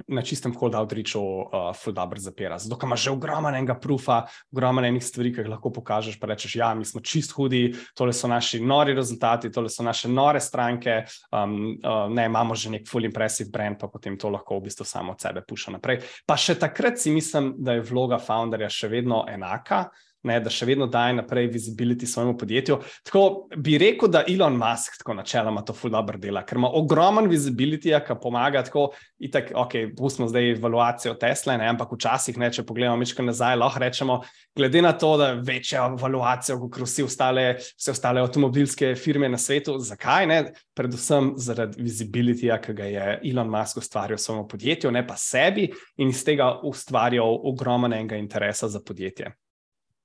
[0.07, 2.57] na čistem cold outreachu uh, full dobro zapira.
[2.59, 6.73] Zato, ker imaš že ogromenega prufa, ogromenih stvari, ki jih lahko pokažeš, pa rečeš, ja,
[6.75, 11.77] mi smo čist hudi, tole so naši nori rezultati, tole so naše nore stranke, um,
[11.77, 15.13] uh, ne, imamo že nek full impressive brand, pa potem to lahko v bistvu samo
[15.13, 16.01] od sebe puša naprej.
[16.25, 19.87] Pa še takrat si mislim, da je vloga founderja še vedno enaka
[20.23, 22.77] ne, da še vedno daje naprej visibility svojemu podjetju.
[23.07, 23.23] Tako
[23.57, 27.93] bi rekel, da Elon Musk tako načeloma to ful dobro dela, ker ima ogromen visibility,
[28.05, 28.89] ki pomaga tako,
[29.23, 33.83] itak, ok, pustimo zdaj evaluacijo Tesla, ne, ampak včasih, ne, če pogledamo mičko nazaj, lahko
[33.83, 34.19] rečemo,
[34.55, 37.45] glede na to, da večja evaluacija, kot vsi ostale,
[37.77, 40.39] vse ostale avtomobilske firme na svetu, zakaj ne?
[40.73, 46.09] Predvsem zaradi visibility, ki ga je Elon Musk ustvaril svojemu podjetju, ne pa sebi in
[46.13, 49.33] iz tega ustvarjal ogromnega interesa za podjetje.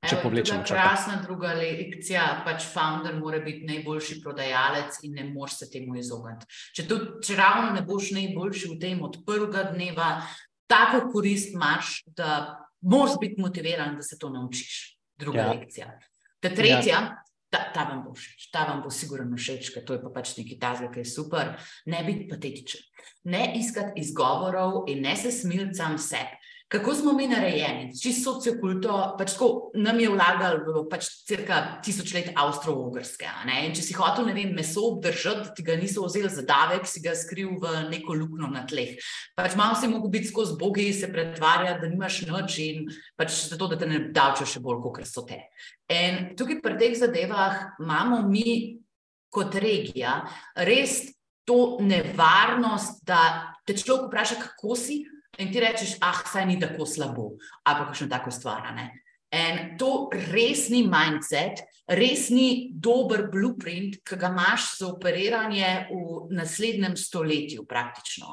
[0.09, 0.75] Če povlečemo čas.
[0.75, 6.49] Krasna druga lekcija, pač founder mora biti najboljši prodajalec in ne moreš se temu izogniti.
[6.77, 6.87] Če,
[7.25, 10.11] če ravno ne boš najboljši v tem od prvega dneva,
[10.71, 14.99] tako korist imaš, da moraš biti motiviran, da se to naučiš.
[15.19, 15.51] Druga ja.
[15.51, 15.89] lekcija.
[16.41, 17.01] Ta tretja, ja.
[17.51, 20.37] ta, ta vam bo všeč, ta vam bo sigurno všeč, ker to je pa pač
[20.39, 21.57] neki tazek, ki je super.
[21.91, 22.85] Ne biti patetičen,
[23.27, 26.38] ne iskati izgovorov in ne se smiliti sam sebi.
[26.69, 32.29] Kako smo mi narejeni, čisto sociokulto, pač tako nam je vlagalo pač cirka tisoč let
[32.37, 33.25] Avstro-Ogrske.
[33.73, 37.17] Če si hotel, ne vem, meso obdržati, ti ga niso vzeli za davek, si ga
[37.17, 39.01] skril v neko luknjo na tleh.
[39.33, 42.85] Pač malo si mogel biti skozi bogi, se pretvarjati, da nimaš noč in
[43.17, 45.47] pač zato, da te ne davčajo še bolj, kot so te.
[45.89, 48.77] In tukaj pri teh zadevah imamo mi
[49.33, 50.21] kot regija
[50.69, 51.15] res
[51.49, 55.07] to nevarnost, da te človek vpraša, kako si
[55.39, 57.31] in ti rečeš, ah, saj ni tako slabo,
[57.65, 58.69] ali pa še tako stvar.
[59.29, 66.29] In to res ni mindset, res ni dober blueprint, ki ga imaš za operiranje v
[66.37, 68.33] naslednjem stoletju, praktično.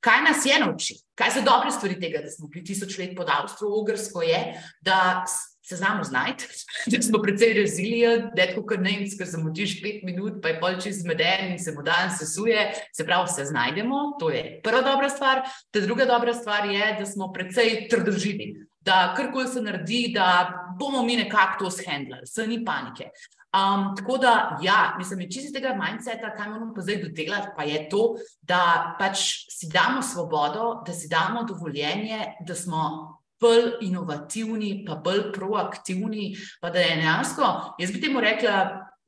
[0.00, 1.02] Kaj nas je naučil?
[1.14, 4.40] Kaj so dobre stvari tega, da smo bili tisoč let pod Avstro-Ogrsko, je,
[4.80, 5.24] da
[5.62, 6.46] se znamo znajti,
[6.90, 10.92] da smo precej rezilijo, da je kot Nemci, ki zamudiš pet minut, pa je polči
[10.92, 12.72] zmeden in se mu dan sesuje.
[12.92, 15.42] Se pravi, se znajdemo, to je prva dobra stvar.
[15.70, 18.66] Ta druga dobra stvar je, da smo precej trdoživi.
[18.80, 23.10] Da karkoli se naredi, da bomo mi nekako to shendlali, se ni panike.
[23.52, 27.48] Um, tako da, ja, mislim, da čisto iz tega mindseta, kaj moramo pa zdaj dodelati,
[27.56, 29.18] pa je to, da pač
[29.50, 33.11] si damo svobodo, da si damo dovoljenje, da smo
[33.42, 36.32] bolj inovativni, pa bolj proaktivni,
[36.62, 38.56] pa da je dejansko, jaz bi temu rekla,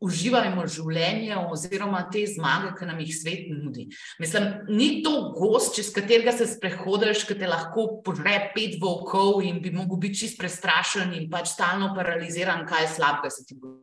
[0.04, 3.86] uživajmo življenje oziroma te zmage, ki nam jih svet nudi.
[4.20, 9.62] Mislim, ni to gost, čez katerega se sprehodeš, ki te lahko požre pet volkov in
[9.64, 13.78] bi mogel biti čist prestrašen in pač stalno paraliziran, kaj je slabega se ti bo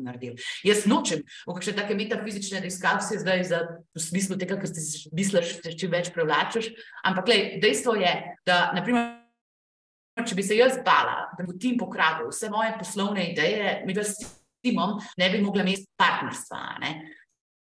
[0.00, 0.40] naredili.
[0.64, 3.60] Jaz nočem, v kakšne take metafizične raziskave, zdaj za,
[3.92, 6.72] v smislu tega, kar si misliš, da če več prevlačeš.
[7.04, 8.12] Ampak lej, dejstvo je,
[8.48, 9.18] da naprimer,
[10.22, 14.04] če bi se jaz bala, da bo tim pokradil vse moje poslovne ideje, mi ga
[14.06, 14.20] s
[14.62, 16.62] timom ne bi mogla imeti partnerstva.
[16.82, 16.92] Ne?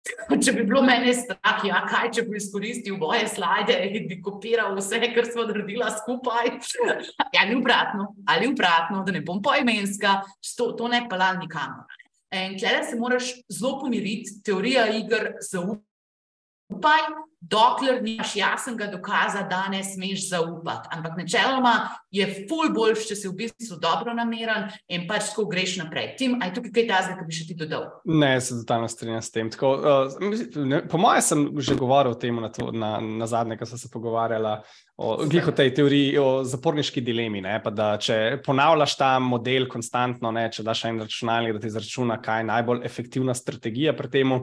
[0.44, 4.74] Če bi bilo meni strah, ja, kaj če bi izkoristil moje slide in bi kopiral
[4.78, 6.52] vse, kar smo naredili skupaj.
[7.36, 10.20] Ja, ali obratno, ali obratno, da ne bom poimenska,
[10.58, 11.99] to, to ne pelal nikamor.
[12.36, 17.08] In tukaj se moraš zelo pomiriti, teorija igr, zaupaj,
[17.42, 20.90] dokler nimaš jasnega dokaza, da ne smeš zaupati.
[20.92, 21.74] Ampak načeloma
[22.12, 26.12] je ful boljš, če si v bistvu dobro nameren in pač tako greš naprej.
[26.20, 27.88] Tim, aj tukaj kaj tazga, ki bi še ti dodal?
[28.06, 29.50] Ne, se totalno strinjam s tem.
[29.50, 33.70] Tako, uh, ne, po mojem sem že govoril o tem na, na, na zadnje, ko
[33.72, 34.60] smo se pogovarjali
[35.00, 35.14] o,
[35.48, 37.40] o tej teoriji, o zaporniški dilemi.
[37.46, 42.20] Ne, da, če ponavljaš ta model konstantno, ne, če daš en računalnik, da ti izračuna,
[42.24, 44.36] kaj je najbolj efektivna strategija pri tem,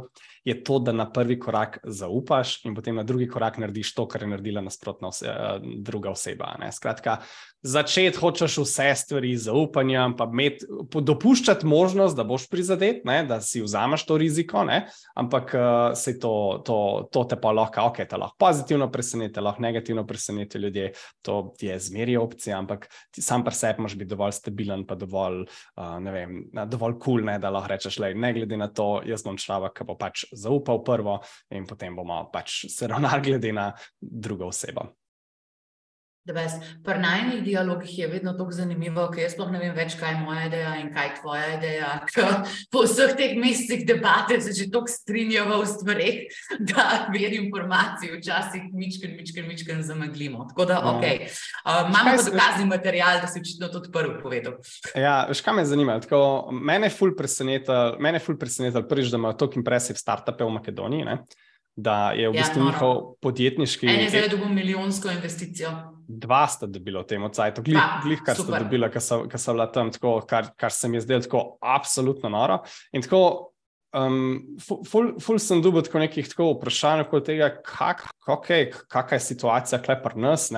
[0.46, 4.22] je to, da na prvi korak zaupaš in potem na drugi korak narediš to, kar
[4.22, 5.32] je naredila nasprotna ose,
[5.84, 6.54] druga oseba.
[6.62, 6.70] Ne.
[6.72, 7.18] Skratka,
[7.66, 10.62] začeti hočeš vse stvari z zaupanjem, pa med,
[10.94, 14.84] dopuščati možnost, da boš prizadet, ne, da si vzameš to riziko, ne,
[15.18, 15.54] ampak
[15.98, 16.78] se to, to,
[17.12, 20.92] to te pa lahko, ok, te lahko pozitivno preseneti, lahko negativno preseneti ljudje,
[21.26, 25.42] to je zmeri opcija, ampak ti sam pa sebi moraš biti dovolj stabilen, pa dovolj,
[25.76, 26.36] uh, ne vem,
[26.66, 29.88] dovolj kul, cool, da lahko rečeš, le, ne glede na to, jaz bom človek, ki
[29.88, 31.18] bo pač zaupal prvo
[31.54, 34.90] in potem bomo pač se ravnali glede na drugo osebo.
[36.84, 40.20] Pri najnih dialogih je vedno tako zanimivo, ker jaz sploh ne vem več, kaj je
[40.24, 41.90] moja ideja in kaj je tvoja ideja.
[42.72, 46.18] Po vseh teh mesecih debate se že tako strinjamo v stvareh,
[46.72, 50.48] da ver informacij včasih mičken, mičken, mičken zamaglimo.
[50.50, 50.96] Tako da, no.
[50.96, 54.58] ok, uh, imamo pa dokazni material, da si očitno to prvi povedal.
[54.94, 56.00] Ja, veš, kaj me zanima?
[56.02, 61.06] Tako, mene je ful presenetal, prvič, da imajo tako impresiv startupe v Makedoniji.
[61.06, 61.20] Ne?
[61.76, 63.86] Da je v ja, bistvu njihov podjetniški.
[63.86, 65.74] En je zdaj dobil milijonsko investicijo
[66.06, 68.54] dva sta dobila v tem odsajtu, glih, glih kar super.
[68.54, 71.26] sta dobila, kar so, kar so bila tam, tako, kar, kar se mi je zdelo
[71.26, 72.60] tako absolutno noro.
[72.94, 73.52] In tako,
[73.96, 79.24] um, ful, ful sem dobil tako nekih tako vprašanj okoli tega, kak, okay, kakšna je
[79.24, 80.48] situacija kle pri nas,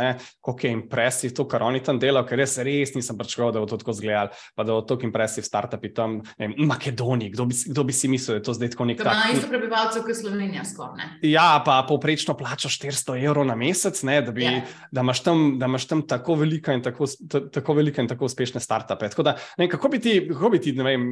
[0.45, 3.71] kako je impresiv to, kar oni tam delajo, ker res, res nisem pričakoval, da bo
[3.71, 7.33] to tako izgledalo, pa da bo to impresiv startupi tam v Makedoniji.
[7.37, 9.13] Kdo bi, kdo bi si mislil, da je to zdaj tako nek tak?
[9.15, 11.13] Ima isto prebivalcev, kot Slovenija skoraj.
[11.29, 14.61] Ja, pa povprečno plačo 400 evrov na mesec, ne, da, bi, yeah.
[14.63, 14.89] Ja.
[14.99, 17.07] da, imaš tam, da imaš tam tako velike in tako,
[17.53, 19.09] tako, velike in tako uspešne startupe.
[19.13, 21.09] Tako da, ne, kako bi ti, kako bi ti vem,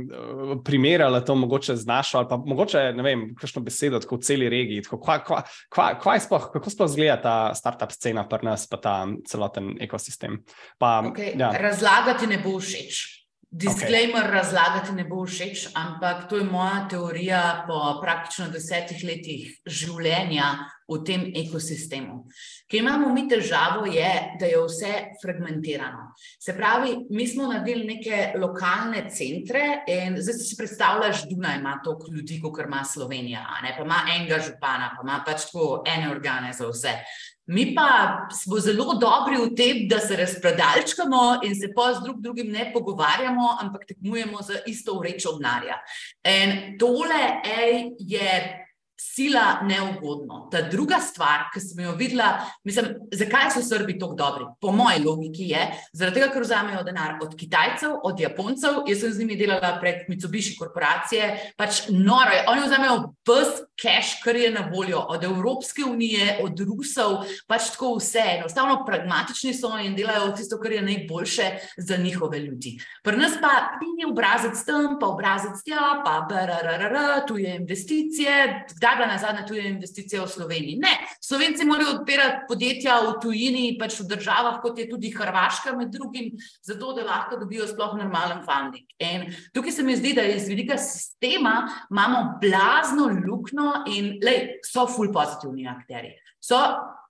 [0.64, 4.48] primerjala to mogoče z našo ali pa mogoče, ne vem, kakšno besedo tako v celi
[4.52, 5.42] regiji, tako, kva, kva,
[5.72, 8.96] kva, kva sploh kako sploh izgleda ta startup scena pri nas, pa ta
[9.28, 10.40] celoten ekosistem?
[10.78, 11.34] Pa, okay.
[11.38, 11.52] ja.
[11.60, 13.15] Razlagati ne bo všeč.
[13.50, 14.32] Disclaimer, okay.
[14.32, 20.48] razlagati ne bo všeč, ampak to je moja teorija po praktično desetih letih življenja
[20.90, 22.24] v tem ekosistemu.
[22.66, 24.90] Ker imamo mi težavo, je, da je vse
[25.22, 26.08] fragmentirano.
[26.42, 32.12] Se pravi, mi smo naredili neke lokalne centre in zdaj si predstavljaš, da ima toliko
[32.18, 36.66] ljudi, kot ima Slovenija, pa ima enega župana, pa ima pač tako ene organe za
[36.66, 36.98] vse.
[37.46, 42.20] Mi pa smo zelo dobri v tem, da se razpredalčkamo in se pa z drug
[42.20, 45.78] drugim ne pogovarjamo, ampak tekmujemo za isto vrečo denarja.
[46.26, 48.65] In tole ej, je
[48.96, 50.48] sila neugodno.
[50.50, 52.30] Ta druga stvar, ki sem jo videla,
[52.64, 54.44] mislim, zakaj so Srbi tako dobri?
[54.60, 58.82] Po moji logiki je, zaradi tega, ker vzamejo denar od Kitajcev, od Japoncev.
[58.88, 62.44] Jaz sem z njimi delala prek Mitsubishi korporacije, pač noro je.
[62.52, 62.96] Oni vzamejo
[63.28, 68.24] vse cash, kar je na voljo, od Evropske unije, od Rusov, pač tako vse.
[68.38, 72.76] Enostavno pragmatični so in delajo tisto, kar je najboljše za njihove ljudi.
[73.04, 78.96] Pri nas pa ni obrazec tam, pa obrazec tja, pa brrrr, tu je investicije je
[78.96, 80.78] bila na zadnje tuja investicija v Sloveniji?
[80.82, 85.90] Ne, Slovenci morajo odpirati podjetja v tujini, pač v državah, kot je tudi Hrvaška, med
[85.94, 86.32] drugim,
[86.62, 88.86] zato da lahko dobijo sploh normalen funding.
[88.98, 94.86] In tukaj se mi zdi, da iz vidika sistema imamo blazno luknjo in lej, so
[94.90, 96.14] full pozitivni akteri.
[96.40, 96.60] So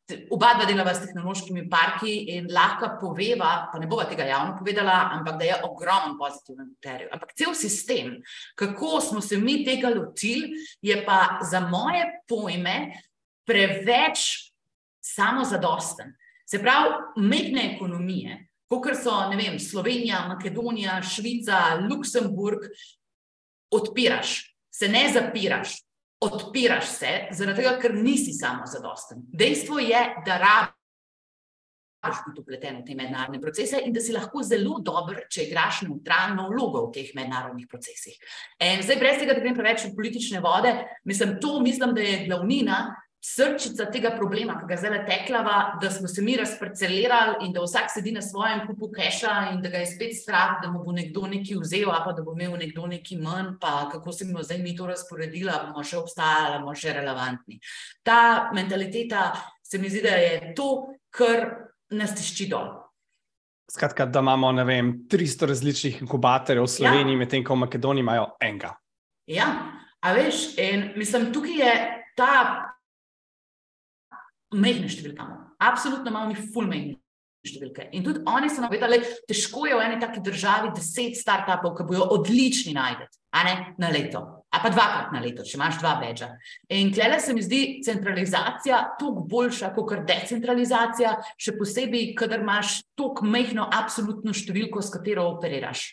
[0.06, 5.00] Oba dva delava s tehnološkimi parki in lahko poveva, pa ne bova tega javno povedala,
[5.16, 7.08] ampak da je ogromen pozitiven terij.
[7.10, 8.12] Ampak cel sistem,
[8.54, 12.76] kako smo se mi tega lotili, je pa za moje pojme
[13.46, 14.52] preveč
[15.02, 16.14] samozadosten.
[16.46, 18.38] Se pravi, mehne ekonomije,
[18.70, 22.68] kot so vem, Slovenija, Makedonija, Švica, Luksemburg,
[23.74, 24.38] odpiraš,
[24.70, 25.80] se ne zapiraš,
[26.20, 29.22] odpiraš se, zaradi tega, ker nisi samo zadosten.
[29.32, 34.78] Dejstvo je, da rabiš biti upleten v te mednarodne procese in da si lahko zelo
[34.84, 38.16] dober, če igraš neutralno vlogo v teh mednarodnih procesih.
[38.64, 40.72] In zdaj, brez tega, da grem preveč v politične vode,
[41.04, 42.78] mislim, to mislim, da je glavnina
[43.26, 47.90] srčica tega problema, ki ga zdaj teklava, da smo se mi razparcelirali in da vsak
[47.90, 51.26] sedi na svojem kupu keša in da ga je spet strah, da mu bo nekdo
[51.32, 54.76] nekaj vzel, pa da bo imel nekdo nekaj manj, pa kako se bomo zdaj mi
[54.76, 57.58] to razporedili, bomo še obstajali, bomo še relevantni.
[58.06, 58.20] Ta
[58.54, 60.70] mentaliteta se mi zdi, da je to,
[61.10, 61.48] kar
[61.90, 62.70] nas tišči dol.
[63.72, 67.24] Skratka, da imamo vem, 300 različnih inkubatorjev v Sloveniji, ja.
[67.24, 68.76] medtem ko v Makedoniji imajo enega.
[69.26, 69.50] Ja,
[69.98, 71.76] a veš, in mislim, tukaj je
[72.16, 72.65] ta
[74.56, 75.26] mehne številke.
[75.62, 76.96] Absolutno imamo mi full mehne
[77.46, 77.90] številke.
[77.96, 78.98] In tudi oni so navedali,
[79.28, 83.92] težko je v eni taki državi deset startupov, ki bojo odlični najdete, a ne na
[83.94, 84.24] leto.
[84.54, 86.30] A pa dvakrat na leto, če imaš dva večja.
[86.72, 93.26] In klele se mi zdi centralizacija toliko boljša kot decentralizacija, še posebej, kadar imaš toliko
[93.28, 95.90] mehno absolutno številko, s katero operiraš.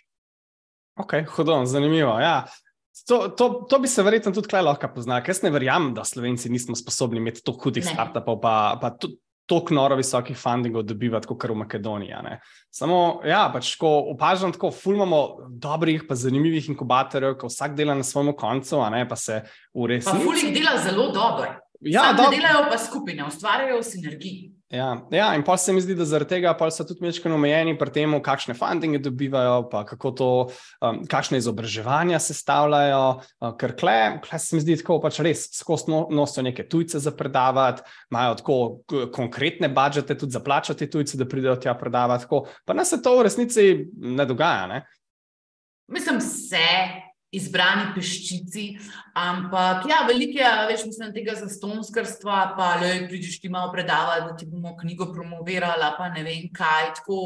[1.02, 2.14] Ok, hodno, zanimivo.
[2.22, 2.44] Ja.
[3.10, 5.24] To, to, to bi se verjetno tudi tukaj lahko poznal.
[5.28, 8.94] Jaz ne verjamem, da Slovenci nismo sposobni imeti tako hudih startupov, pa, pa
[9.50, 12.22] tako noro visokih fundingov dobivati kot v Makedoniji.
[12.24, 12.38] Ne.
[12.72, 18.06] Samo, ja, pač ko opažam tako, fulmamo dobrih, pa zanimivih inkubatorjev, ko vsak dela na
[18.08, 19.42] svojem koncu, ne, pa se
[19.74, 20.18] v resnici.
[20.18, 21.52] Pa fulih dela zelo dobro.
[21.84, 22.30] Ja, do...
[22.32, 24.54] delajo pa skupine, ustvarjajo sinergiji.
[24.74, 27.92] Ja, ja, in pa se mi zdi, da zaradi tega so tudi večkrat omejeni pri
[27.94, 30.30] tem, kakšne fundinge dobivajo, pa kako to,
[30.82, 33.04] um, kakšne izobraževanja se stavljajo.
[33.38, 37.04] Uh, ker kle, kle se mi zdi tako, pač res skozi no, nosijo neke tujce
[37.06, 38.58] za predavati, imajo tako
[39.14, 42.26] konkretne budžete tudi za plačati tujce, da pridejo tja predavati.
[42.26, 42.48] Tako.
[42.66, 44.66] Pa nas se to v resnici ne dogaja.
[44.74, 44.84] Ne?
[45.94, 46.66] Mislim, se
[47.34, 48.68] izbrani peščici.
[49.14, 54.38] Ampak, ja, veliko je, več mislim, tega zastonjskarstva, pa le pridiš ti malo predavati, da
[54.38, 56.88] ti bomo knjigo promovirali, pa ne vem kaj.
[56.98, 57.18] Tako,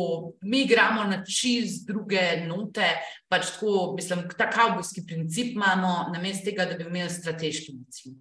[0.44, 2.90] mi igramo na čist druge note,
[3.32, 8.18] pač tako, mislim, ta kavbojski princip imamo, namesto tega, da bi imeli strateški cilj.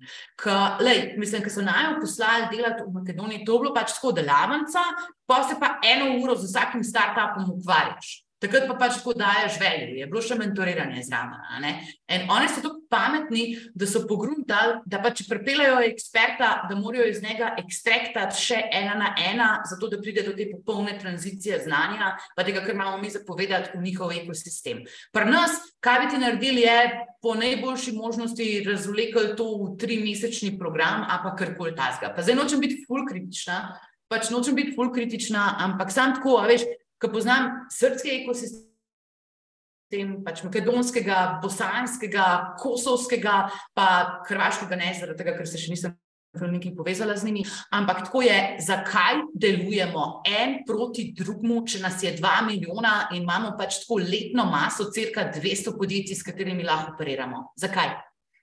[1.18, 4.84] Mislim, ker so najo poslali delati v Makedoniji, to je bilo pač tako delavnica,
[5.26, 8.25] pa se pa eno uro z vsakim startupom ukvarjaš.
[8.36, 11.64] Takrat pa pač tako daješ veljo, je bilo še mentoriranje zraven.
[12.12, 17.06] In oni so tako pametni, da so pogruntali, da pa če pripeljajo eksperta, da morajo
[17.08, 22.12] iz njega ekstraktati še ena na ena, zato da pride do te popolne tranzicije znanja,
[22.36, 24.84] pa tega, kar imamo mi zapovedati v njihov ekosistem.
[25.16, 26.78] Pri nas, kaj bi ti naredili, je
[27.24, 32.12] po najboljši možnosti razvlekli to v tri mesečni program, a pa karkoli tasga.
[32.12, 33.78] Pa zdaj nočem biti full kritična.
[34.06, 36.62] Pač nočem biti full kritična, ampak sam tako, a veš,
[37.02, 43.36] ko poznam srpski ekosistem, pač makedonskega, bosanskega, kosovskega,
[43.76, 43.86] pa
[44.28, 45.96] hrvaškega, ne zaradi tega, ker se še nisem.
[46.36, 52.12] Nekaj povezala z njimi, ampak tako je, zakaj delujemo en proti drugemu, če nas je
[52.18, 57.54] dva milijona in imamo pač tako letno maso, crka 200 podjetij, s katerimi lahko operiramo.
[57.56, 57.88] Zakaj?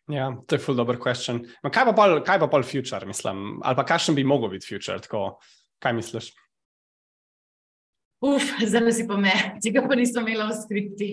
[0.09, 1.53] Ja, to je full dobro vprašanje.
[1.69, 4.97] Kaj pa pol, kaj pa pol future, mislim, ali pa kakšen bi mogel biti future?
[5.05, 5.37] Tako,
[5.83, 6.33] kaj misliš?
[8.23, 11.09] Uf, zdaj si pa me, tega pa nisem imela v skripti.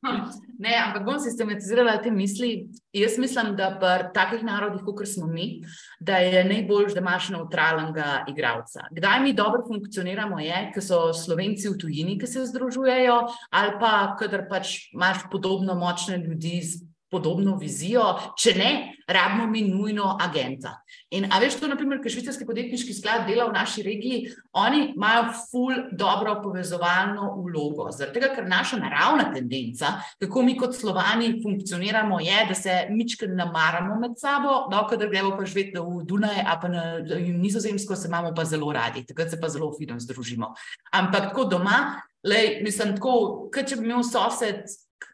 [0.60, 2.68] Ne, ampak bom sistematizirala te misli.
[2.92, 5.62] Jaz mislim, da pri takih narodih, kot smo mi,
[6.00, 8.88] da je najbolj, da imaš neutralnega igralca.
[8.96, 13.18] Kdaj mi dobro funkcioniramo, je, ker so slovenci v tujini, ki se združujejo,
[13.56, 18.04] ali pa, kadar pač imaš podobno močne ljudi z podobno vizijo,
[18.38, 18.70] če ne,
[19.10, 20.76] rabimo mi nujno agenta.
[21.10, 24.20] In a veš, to, naprimer, ker švicarski podjetniški sklad dela v naši regiji,
[24.58, 27.88] oni imajo ful dobro povezovalno vlogo.
[27.94, 33.26] Zaradi tega, ker naša naravna tendenca, kako mi kot slovani funkcioniramo, je, da se mičke
[33.26, 38.34] namaramo med sabo, no, gremo pa živeti v Dunaj, a pa na nizozemsko se imamo
[38.36, 40.54] pa zelo radi, takrat se pa zelo fino združimo.
[40.94, 44.70] Ampak tako doma, lej, mislim, tako, kot če bi imel sosed,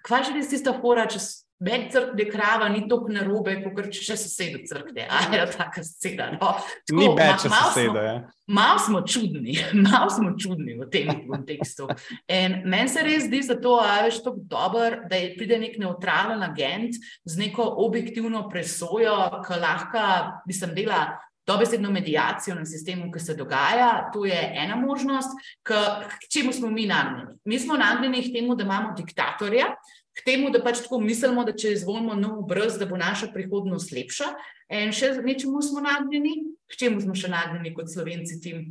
[0.07, 1.21] kva že res tista fora, če
[1.59, 5.07] Med crkve krava ni tako narobe, kot če še sosede crkve.
[5.09, 6.27] Ali je taka scena?
[6.35, 6.51] No?
[6.61, 8.03] Tako, ni več sosede.
[8.05, 8.17] Ja.
[8.47, 11.89] Malo smo čudni, malo smo čudni v tem kontekstu.
[12.29, 17.65] Meni se res zdi, da to dobro, da je pride nek neutralen agent z neko
[17.87, 20.05] objektivno presojo, ki lahko,
[20.51, 21.07] mislim, dela.
[21.47, 25.31] Dobesedno medijacijo na sistemu, ki se dogaja, to je ena možnost,
[25.63, 25.79] k,
[26.11, 27.37] k čemu smo mi nagnjeni.
[27.47, 29.69] Mi smo nagnjeni k temu, da imamo diktatorja,
[30.17, 33.93] k temu, da pač tako mislimo, da če izvolimo nov brz, da bo naša prihodnost
[33.93, 34.33] lepša.
[34.73, 38.67] In še nečemu smo nagnjeni, k čemu smo še nagnjeni kot slovenci tim.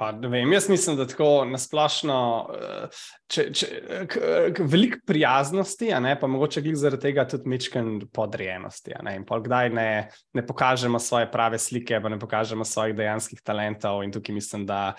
[0.00, 2.14] Pa, vem, jaz mislim, da tako nasplošno,
[4.72, 8.94] veliko prijaznosti, ne, pa mogoče glih zaradi tega tudi mečken podrejenosti.
[9.04, 9.90] Ne, in kdaj ne,
[10.32, 14.00] ne pokažemo svoje prave slike, pa ne pokažemo svojih dejanskih talentov.
[14.06, 14.94] In tukaj mislim, da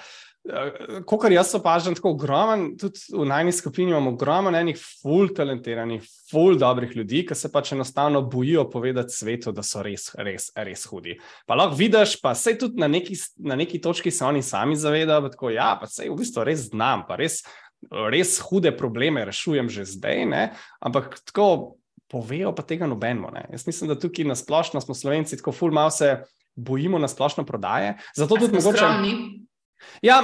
[1.05, 6.01] Ko kar jaz opažam, tako ogromen, tudi v najnižji skupini imamo ogromno enih ful talentiranih,
[6.31, 10.87] ful dobrih ljudi, ki se pač enostavno bojijo povedati svetu, da so res, res, res
[10.89, 11.19] hudi.
[11.45, 15.27] Pa lahko vidiš, pa se tudi na neki, na neki točki se oni sami zavedajo,
[15.27, 17.43] da tako, ja, pa se v bistvu res znam, pa res,
[18.09, 20.43] res hude probleme rešujem že zdaj, ne?
[20.81, 21.77] ampak tako
[22.09, 23.29] povejo pa tega nobenmo.
[23.53, 26.17] Jaz mislim, da tukaj na splošno smo slovenci tako ful malo se
[26.55, 27.95] bojimo na splošno prodaje.
[28.17, 28.77] Zato tudi mogoče.
[28.77, 29.45] Skromni.
[30.01, 30.21] Ja,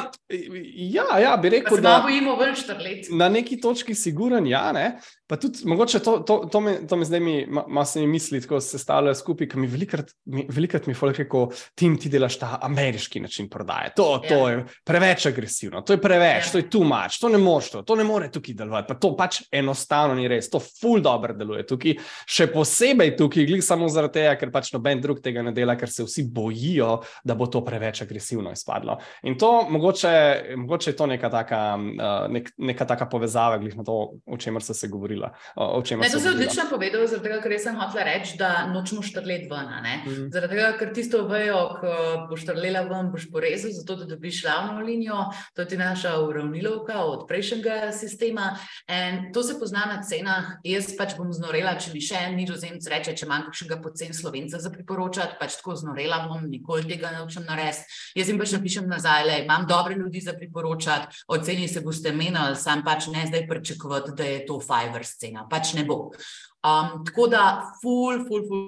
[0.73, 3.11] ja, ja, bi rekel, da bojimo več let.
[3.13, 4.97] Na neki točki si guren, ja, ne.
[5.27, 8.39] Pa tudi, mogoče to, to, to, me, to me zdaj mi, malo se mi misli,
[8.41, 11.41] tako se stavljajo skupaj, ker mi velikrat mi, velikrat mi folk reko,
[11.75, 13.91] tim ti delaš ta ameriški način prodaje.
[13.97, 14.29] To, ja.
[14.29, 16.51] to je preveč agresivno, to je preveč, ja.
[16.53, 18.87] to je tu mač, to ne moš to, to ne more tukaj delovati.
[18.87, 21.97] Pa to pač enostavno ni res, to ful dobro deluje tukaj.
[22.23, 25.91] Še posebej tukaj, glih samo zaradi tega, ker pač noben drug tega ne dela, ker
[25.91, 28.95] se vsi bojijo, da bo to preveč agresivno izpadlo.
[29.27, 30.13] In to mogoče,
[30.57, 34.63] mogoče je to neka taka, uh, nek, neka taka povezava, glih na to, o čemer
[34.63, 35.33] se je govorilo govorila.
[35.55, 39.01] O, o ne, to si odlično povedal, zaradi tega, ker sem hotel reči, da nočemo
[39.05, 39.69] štrlet ven.
[40.05, 40.29] Mm.
[40.33, 41.93] Zaradi tega, ker tisto vejo, ko
[42.29, 45.27] boš štrlela ven, boš porezal, zato da dobiš ravno linijo.
[45.55, 48.55] To je naša uravnilovka od prejšnjega sistema.
[48.87, 50.57] In to se pozna na cenah.
[50.67, 54.59] Jaz pač bom znorela, če mi še en nizozemc reče, če imam kakšnega pocen slovenca
[54.61, 57.87] za priporočati, pač tako znorela bom, nikoli tega ne učem narediti.
[58.17, 62.55] Jaz jim pač napišem nazaj, le imam dobre ljudi za priporočati, oceni se boste menili,
[62.55, 66.11] sam pač ne zdaj pričakovati, da je to Fiverr scena, pač ne bo.
[66.63, 67.45] Um, tako da,
[67.81, 68.67] ful, ful, ful.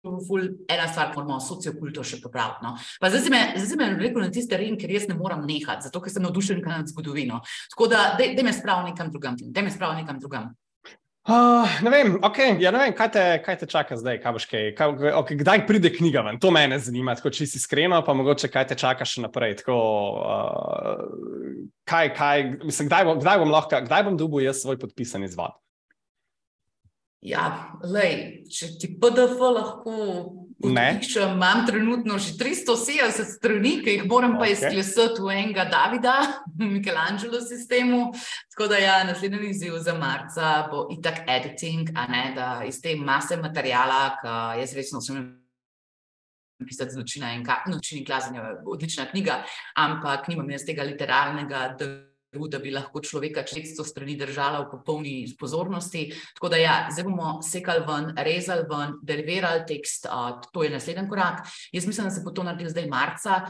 [0.00, 2.64] Ful, ena stvar, moramo sociokulto še popraviti.
[2.64, 2.70] No.
[3.04, 6.08] Zdaj se me je rekel na tisti teren, ker jaz ne morem nehati, zato ker
[6.08, 7.42] sem navdušen nad zgodovino.
[7.74, 10.48] Tako da, da me spravi nekam drugam, da me spravi nekam drugam.
[11.28, 14.70] Uh, ne vem, okay, ja, ne vem kaj, te, kaj te čaka zdaj, kaj kaj,
[14.72, 16.38] kaj, okay, kdaj pride knjiga ven.
[16.40, 19.58] To me zanima, tako če si iskreno, pa mogoče kaj te čaka še naprej.
[19.60, 19.76] Tako,
[20.24, 25.28] uh, kaj, kaj, mislim, kdaj, bom, kdaj bom lahko, kdaj bom dobil jaz svoj podpisan
[25.28, 25.52] izvod?
[27.20, 29.92] Ja, lej, če ti PDF lahko
[30.60, 34.38] Pišem, imam trenutno že 370 strani, ki jih moram okay.
[34.38, 36.16] pa izklesati v enega Davida,
[36.58, 38.12] Michelangelo sistemu.
[38.52, 42.92] Tako da ja, naslednji izziv za marca bo itak editing, a ne da iz te
[42.96, 45.36] mase materijala, ki jaz resno sem.
[46.60, 49.38] Pisati zločina in nočni klazanje, odlična knjiga,
[49.80, 51.70] ampak nimam jaz tega literarnega
[52.32, 56.12] da bi lahko človeka 600 strani držala v popolni pozornosti.
[56.34, 61.08] Tako da, ja, zdaj bomo sekali ven, rezali ven, deliverali tekst, uh, to je naslednji
[61.08, 61.42] korak.
[61.72, 63.40] Jaz mislim, da se bo to naredil zdaj marca.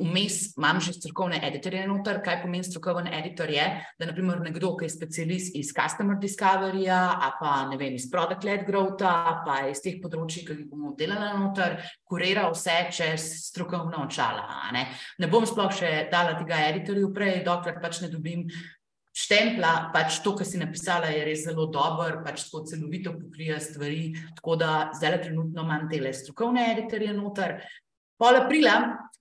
[0.00, 2.20] Vmes imam že strokovne editorje noter.
[2.24, 3.50] Kaj pomeni strokoven editor?
[3.50, 3.64] Je,
[3.98, 7.00] da naprimer nekdo, ki je specialist iz Customer Discoveryja,
[7.40, 9.14] pa ne vem, iz Product Led Growtha,
[9.46, 14.46] pa iz teh področji, ki bomo delali noter, kurira vse čez strokovna očala.
[14.74, 14.86] Ne?
[15.18, 18.46] ne bom sploh še dala tega editorju prej, dokler pač ne dobim
[19.16, 24.14] štempla, pač to, kar si napisala, je res zelo dobro, pač tako celovito pokrija stvari.
[24.38, 27.60] Tako da zdaj trenutno imam te strokovne editorje noter.
[28.20, 28.74] Pol aprila,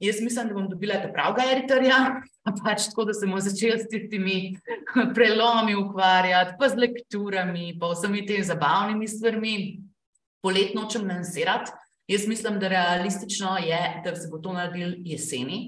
[0.04, 2.00] jaz mislim, da bom dobila ta pravega editorja,
[2.64, 4.40] pač tako, da se bomo začeli s temi
[5.16, 9.56] prelomi ukvarjati, pa z lekturami, pa vsemi temi zabavnimi stvarmi.
[10.44, 11.72] Poletno čem lansirati.
[12.10, 15.68] Jaz mislim, da realistično je, da se bo to naredil jeseni.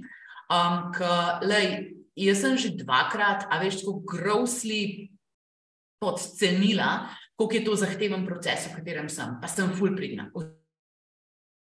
[0.52, 5.12] Um, ker, lej, jaz sem že dvakrat, a veš, tako grozli
[6.02, 10.30] podcenila, koliko je to zahteven proces, v katerem sem, pa sem full pridna.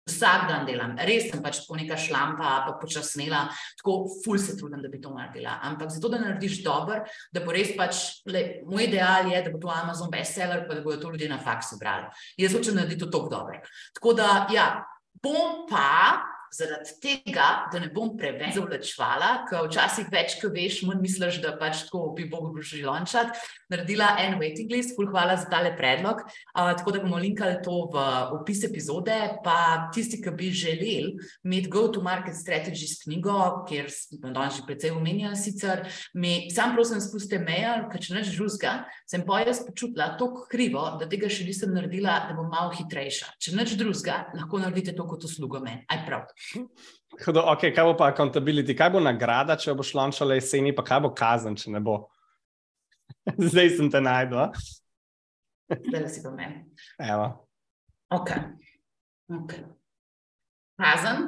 [0.06, 3.48] Vsak dan delam, res sem pač tako neka šlampa, pa počasnila,
[3.80, 5.58] tako ful se trudim, da bi to naredila.
[5.66, 7.00] Ampak zato, da narediš dobro,
[7.34, 10.86] da bo res pač, le, moj ideal je, da bo to Amazon bestseller, pa da
[10.86, 12.06] bodo to ljudje na faksu brali.
[12.38, 13.58] Jaz hočem narediti to tako dobro.
[13.98, 14.70] Tako da, ja,
[15.26, 16.22] bom pa
[16.56, 21.56] zaradi tega, da ne bom preveč zavlačvala, ker včasih več, ko veš, manj misliš, da
[21.60, 23.38] pač tako bi mogel že lončati,
[23.72, 27.86] naredila en waiting list, ful hvala za tale predlog, uh, tako da bomo linkali to
[27.94, 28.06] v
[28.38, 34.66] opis epizode, pa tisti, ki bi želeli imeti go-to-market strategies knjigo, kjer smo danes že
[34.68, 35.84] precej omenjali sicer,
[36.14, 38.78] mi sam prosim spustite mail, ker če neč žuzga,
[39.10, 43.36] sem pa jaz počutila toliko krivo, da tega še nisem naredila, da bom malo hitrejša.
[43.42, 45.84] Če neč drugega, lahko naredite to kot uslugo meni.
[45.92, 46.30] Aj prav.
[47.26, 51.02] Hudo, okay, kaj bo pa accountability, kaj bo nagrada, če boš lončala jeseni, pa kaj
[51.06, 52.02] bo kazen, če ne bo?
[53.48, 54.52] Zdaj sem te najdel.
[55.72, 56.62] Zdaj si pa meni.
[57.02, 57.30] Evo.
[58.14, 58.36] Ok.
[59.32, 59.64] okay.
[60.82, 61.24] Kazen.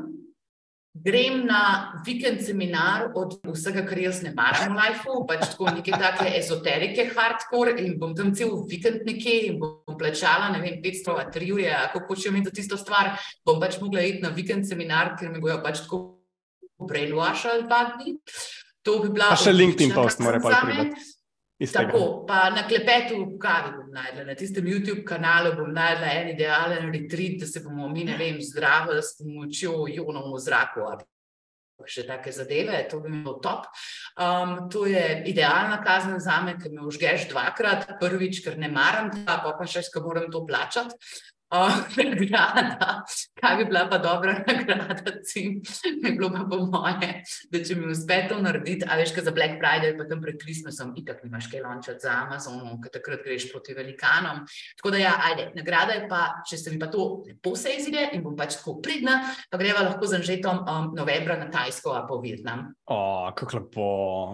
[1.04, 5.92] Grem na vikend seminar od vsega, kar jaz ne maram v lifeu, pač tako neke
[5.92, 11.14] take ezoterike, hardcore in bom tam cel vikend nekje in bom plačala, ne vem, 500
[11.14, 13.14] ali 3 ure, kako hočem imeti tisto stvar,
[13.46, 16.02] bom pač mogla iti na vikend seminar, ker mi bojo pač tako
[16.80, 18.18] brainwashali dva dni.
[18.88, 19.34] To bi bila.
[19.34, 20.64] Pa še LinkedIn post mora pa
[21.58, 21.74] priti.
[21.74, 26.34] Tako, pa na klepetu v kavi bom najdla, na tistem YouTube kanalu bom najdla en
[26.36, 30.90] idealen retreat, da se bomo mi, ne vem, zdravili s pomočjo ionov v zraku.
[31.88, 33.68] Še take zadeve, to bi bilo top.
[34.18, 39.12] Um, to je idealna kazen za me, ker me užgeš dvakrat, prvič, ker ne maram,
[39.26, 40.98] pa pa še, ker moram to plačati.
[41.98, 43.06] nagrada,
[43.40, 45.62] kaj bi bila pa dobra nagrada, cim,
[46.04, 47.22] bi bilo pa po moje,
[47.52, 50.36] da če mi uspe to narediti, a veš, kaj za Black Friday, pa tam pred
[50.42, 54.44] Christmasom, itak nimaš kaj lončati za Amazonom, ker takrat greš proti velikanom.
[54.82, 58.10] Tako da ja, ajde, nagrada je pa, če se mi pa to lepo se izide
[58.18, 59.22] in bom pač tako pridna,
[59.52, 62.68] pa greva lahko z Anžetom um, novembra na Tajsko, a po Vietnam.
[62.92, 63.00] O,
[63.38, 63.88] kako lepo,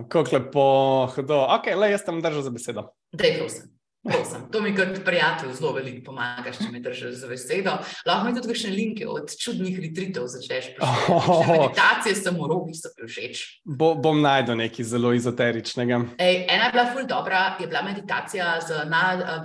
[0.10, 0.66] kako lepo,
[1.14, 1.46] hodo.
[1.60, 2.90] Ok, le jaz tam držal za besedo.
[3.14, 3.70] Dej, prosim.
[4.04, 7.78] Prosim, to mi kot prijatelj zelo veliko pomaga, če me držiš za besedo.
[8.04, 10.74] Lahko mi tudi kakšne linke od čudnih retritov začneš.
[11.14, 11.46] Oh.
[11.48, 13.42] Meditacije samo rogi so mi všeč.
[13.64, 16.00] Bo, bom najdel nekaj zelo ezoteričnega.
[16.18, 18.82] Ej, ena je bila ful dobra, je bila meditacija z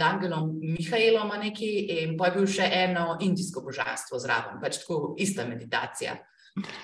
[0.00, 6.16] Dangelom Mihajlom in pa je bil še eno indijsko božanstvo zraven, pač tako ista meditacija.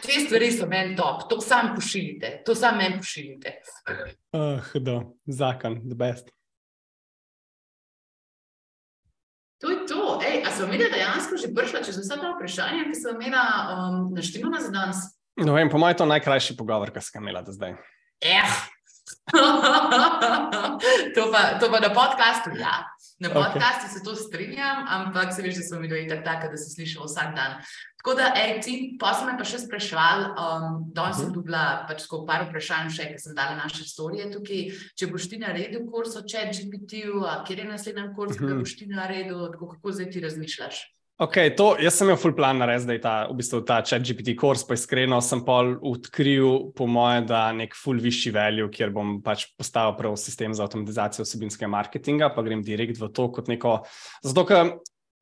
[0.05, 3.59] Te stvari so meni top, to sam pošiljite, to sam meni pošiljite.
[4.35, 6.34] Uh, hudo, zakon, the best.
[10.57, 14.70] Sem imela dejansko že prišla čez vsa ta vprašanja, ki sem imela um, naštemana za
[14.74, 14.98] danes?
[15.40, 17.74] No, vem, po mojem, to je najkrajši pogovor, ki sem ga imela do zdaj.
[18.22, 18.55] Eh.
[21.14, 22.86] to, pa, to pa na podkastu, ja.
[23.20, 23.92] Na podkastu okay.
[23.92, 27.34] se to strinjam, ampak se veš, da smo mi dve tako, da se slišimo vsak
[27.36, 27.61] dan.
[28.05, 31.36] Tako da, ej, ti, pa sem me pa še spraševal, um, danes sem mhm.
[31.38, 34.66] dobila pač tako par vprašanj, še ker sem dala naše storije tukaj.
[34.92, 38.61] Če boš ti naredil kurs o chat GPT-ju, kjer je naslednji kurs, ki ga mhm.
[38.61, 40.82] boš ti naredil, tako, kako zdaj ti razmišljaš?
[41.24, 44.05] Ok, to, jaz sem imel full plan narediti, da je ta, v bistvu ta chat
[44.05, 48.92] GPT kurs, pa iskreno sem pa odkril, po moje, da nek full višji value, kjer
[48.92, 53.48] bom pač postavil prav sistem za avtomatizacijo osebinskega marketinga, pa grem direkt v to kot
[53.48, 53.78] neko.
[54.26, 54.74] Zato, ker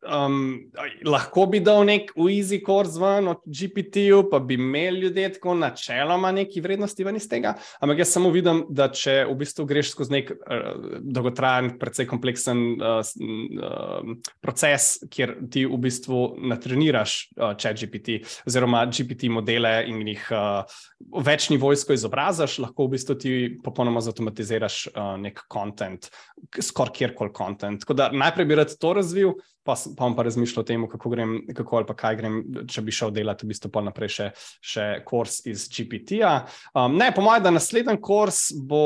[0.03, 0.65] Um,
[1.07, 6.33] lahko bi dal nek easy course ven od GPT-ju, pa bi imeli ljudje tako načeloma
[6.35, 7.53] neki vrednosti ven iz tega.
[7.81, 10.65] Ampak jaz samo vidim, da če v bistvu greš skozi nek uh,
[11.07, 14.11] dolgotrajen, precej kompleksen uh, uh,
[14.43, 20.83] proces, kjer ti v bistvu natreniraš uh, chat GPT oziroma GPT modele in jih uh,
[21.23, 26.11] večnivojsko izobrazaš, lahko v bistvu ti popolnoma zautomatiziraš uh, nek kontent,
[26.59, 27.87] skoraj kjerkoli kontent.
[27.87, 31.11] Tako da najprej bi rad to razvil pa, pa bom pa razmišljal o tem, kako,
[31.11, 32.39] grem, kako ali pa kaj grem,
[32.69, 34.29] če bi šel delati v bistvu pa naprej še,
[34.61, 36.33] še kurs iz GPT-ja.
[36.75, 38.83] Um, ne, po mojem, da naslednji kurs bo,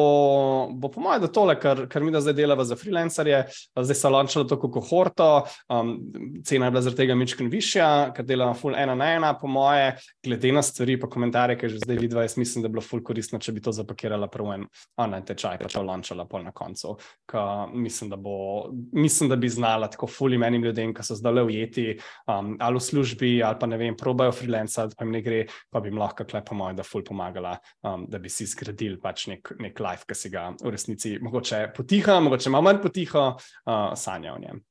[0.76, 3.42] bo po mojem, da tole, kar, kar mi da zdaj delava za freelancerje,
[3.76, 5.30] zdaj se lančalo to kohorto,
[5.72, 5.96] um,
[6.44, 9.94] cena je bila zaradi tega mičken višja, ker delava full ena na ena, po moje,
[10.24, 13.04] glede na stvari, pa komentarje, ki že zdaj vidiva, jaz mislim, da bi bilo full
[13.06, 14.66] koristno, če bi to zapakirala prvo en
[15.00, 16.96] online tečaj, pa če lančala pol na koncu.
[17.28, 18.36] Ka, mislim, da bo,
[18.92, 21.86] mislim, da bi znala tako fully menim ljudem, ki so zdaj le ujeti
[22.28, 25.82] um, ali v službi, ali pa ne vem, probajo freelance, pa jim ne gre, pa
[25.82, 27.56] bi jim lahko klepo moj, da ful pomagala,
[27.86, 31.68] um, da bi si zgradili pač nek, nek life, ki si ga v resnici mogoče
[31.76, 34.64] potiha, mogoče malo manj potiha, uh, sanja o njem.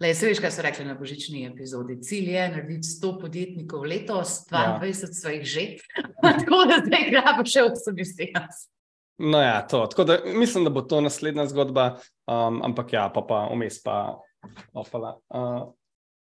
[0.00, 1.96] Le, se veš, kaj so rekli na božični epizodi.
[2.04, 5.12] Cilj je narediti 100 podjetnikov letos, 22 ja.
[5.20, 5.64] svojih že,
[6.40, 8.36] tako da zdaj gremo še v sobi s tem.
[9.16, 9.86] No, ja, to.
[9.86, 11.96] Tako da mislim, da bo to naslednja zgodba,
[12.28, 14.20] um, ampak ja, pa pa vmes pa
[14.74, 15.16] opala.
[15.30, 15.66] Uh,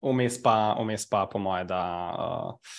[0.03, 1.83] vmes pa, vmes pa, po moje, da
[2.14, 2.75] uh,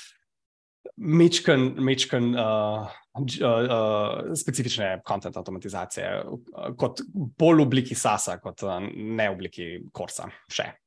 [1.02, 2.86] mečken, mečken uh,
[3.18, 9.68] uh, specifične kontent avtomatizacije, uh, kot bolj v obliki SASA, kot uh, ne v obliki
[9.91, 10.30] Korsa.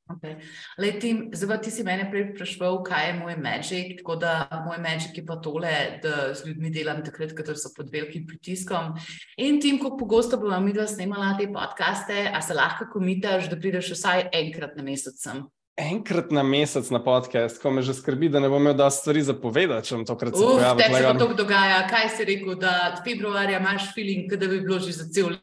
[0.05, 0.37] Okay.
[0.77, 3.95] Zdaj, ti si mene prej vprašal, kaj je moj Magic.
[3.99, 5.73] Tako da moj Magic je pa tole,
[6.03, 8.93] da z ljudmi delam takrat, ko so pod velikim pritiskom.
[9.41, 13.59] In tim, kako pogosto bomo mi dva snemala te podcaste, a se lahko komitaš, da
[13.59, 15.43] prideš vsaj enkrat na mesec sem
[15.77, 19.21] enkrat na mesec na podcast, ko me že skrbi, da ne bom imel da stvari
[19.27, 20.83] zapovedati, če bom tokrat se pojavil.
[20.83, 21.79] Kaj se pa to dogaja?
[21.89, 22.73] Kaj si rekel, da
[23.03, 25.35] februarja imaš feeling, da bi bilo že za cel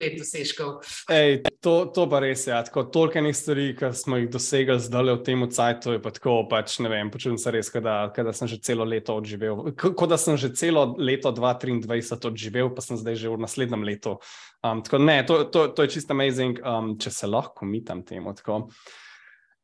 [0.00, 0.84] let?
[1.10, 2.52] Ej, to, to pa res je.
[2.52, 2.62] Ja.
[2.64, 6.78] Toliko enih stvari, ki smo jih dosegli zdaj v tem cajtu, je pa tako, pač,
[6.84, 9.70] ne vem, počutim se res, da sem že celo leto odživel.
[9.76, 14.18] Kot da sem že celo leto 2023 odživel, pa sem zdaj že v naslednjem letu.
[14.64, 18.34] Um, tako, ne, to, to, to je čisto amazing, um, če se lahko mitam temu.
[18.34, 18.68] Tako.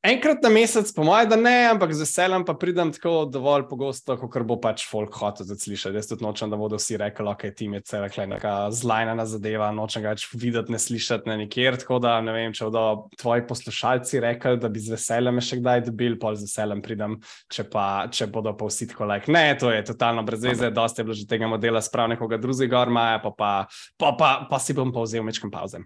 [0.01, 4.15] Enkrat na mesec, po mojem, da ne, ampak z veseljem pa pridem tako dovolj pogosto,
[4.17, 5.93] kot bo pač folk hotel slišati.
[6.01, 9.27] Jaz tudi nočem, da bodo vsi rekli, da okay, je tim je cel neka zlajna
[9.29, 11.77] zadeva, nočem ga več videti, ne slišati ne nikjer.
[11.85, 15.85] Tako da ne vem, če bodo tvoji poslušalci rekli, da bi z veseljem še kdaj
[15.93, 17.21] dobil, pa z veseljem pridem,
[17.53, 19.29] če, pa, če bodo pa vsi tako like.
[19.29, 22.89] Ne, to je totalno brez veze, dosti je bilo že tega modela sprav nekoga drugega,
[22.89, 23.55] pa, pa, pa,
[24.01, 25.85] pa, pa, pa si bom pa vzel mečkam pauze.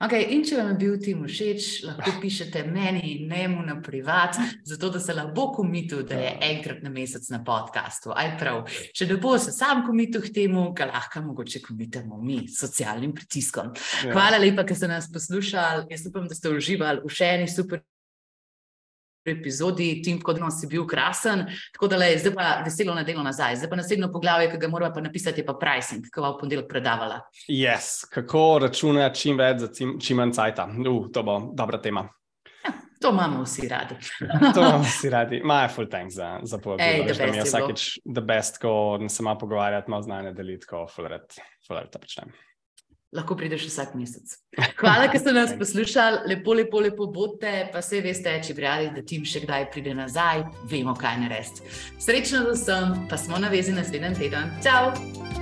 [0.00, 4.38] Okay, in če vam je bil tim všeč, lahko pišete meni in njemu na privat,
[4.64, 8.14] zato da se lahko komitu, da je enkrat na mesec na podkastu.
[8.16, 8.62] Aj prav,
[8.96, 13.12] če ne bo se sam komitu k temu, ga lahko mogoče komitamo mi s socialnim
[13.12, 13.74] pritiskom.
[14.06, 14.14] Ja.
[14.16, 15.90] Hvala lepa, ker ste nas poslušali.
[15.92, 17.84] Jaz upam, da ste uživali v še eni super
[19.26, 21.44] epizodi, tim kot danes si bil krasen,
[21.74, 23.58] tako da le, zdaj pa veselo na delo nazaj.
[23.60, 26.40] Zdaj pa naslednjo poglavje, ki ga moramo pa napisati, je pa pricing, ki bo v
[26.40, 27.20] ponedeljek predavala.
[27.48, 28.06] Yes.
[28.10, 30.68] Kako računati čim več za čim, čim manj cajta?
[30.80, 32.08] Uh, to bo dobra tema.
[32.64, 33.96] Ja, to imamo vsi radi.
[34.54, 35.40] to imamo vsi radi.
[35.44, 37.14] Maja, full thanks za, za povabilo.
[37.14, 41.08] Da mi je vsakeč the best, ko se ima pogovarjati, malo znanje deliti, ko full
[41.08, 41.28] red,
[41.66, 42.32] full red to počnem
[43.12, 44.36] lahko prideš vsak mesec.
[44.78, 48.90] Hvala, ker ste nas poslušali, lepo, lepo, lepo bodite, pa se veste, če bi radi,
[48.94, 51.66] da tim še kdaj pride nazaj, vemo, kaj narediti.
[52.00, 54.58] Srečno, da sem, pa smo na vezi naslednji teden.
[54.62, 55.39] Ciao!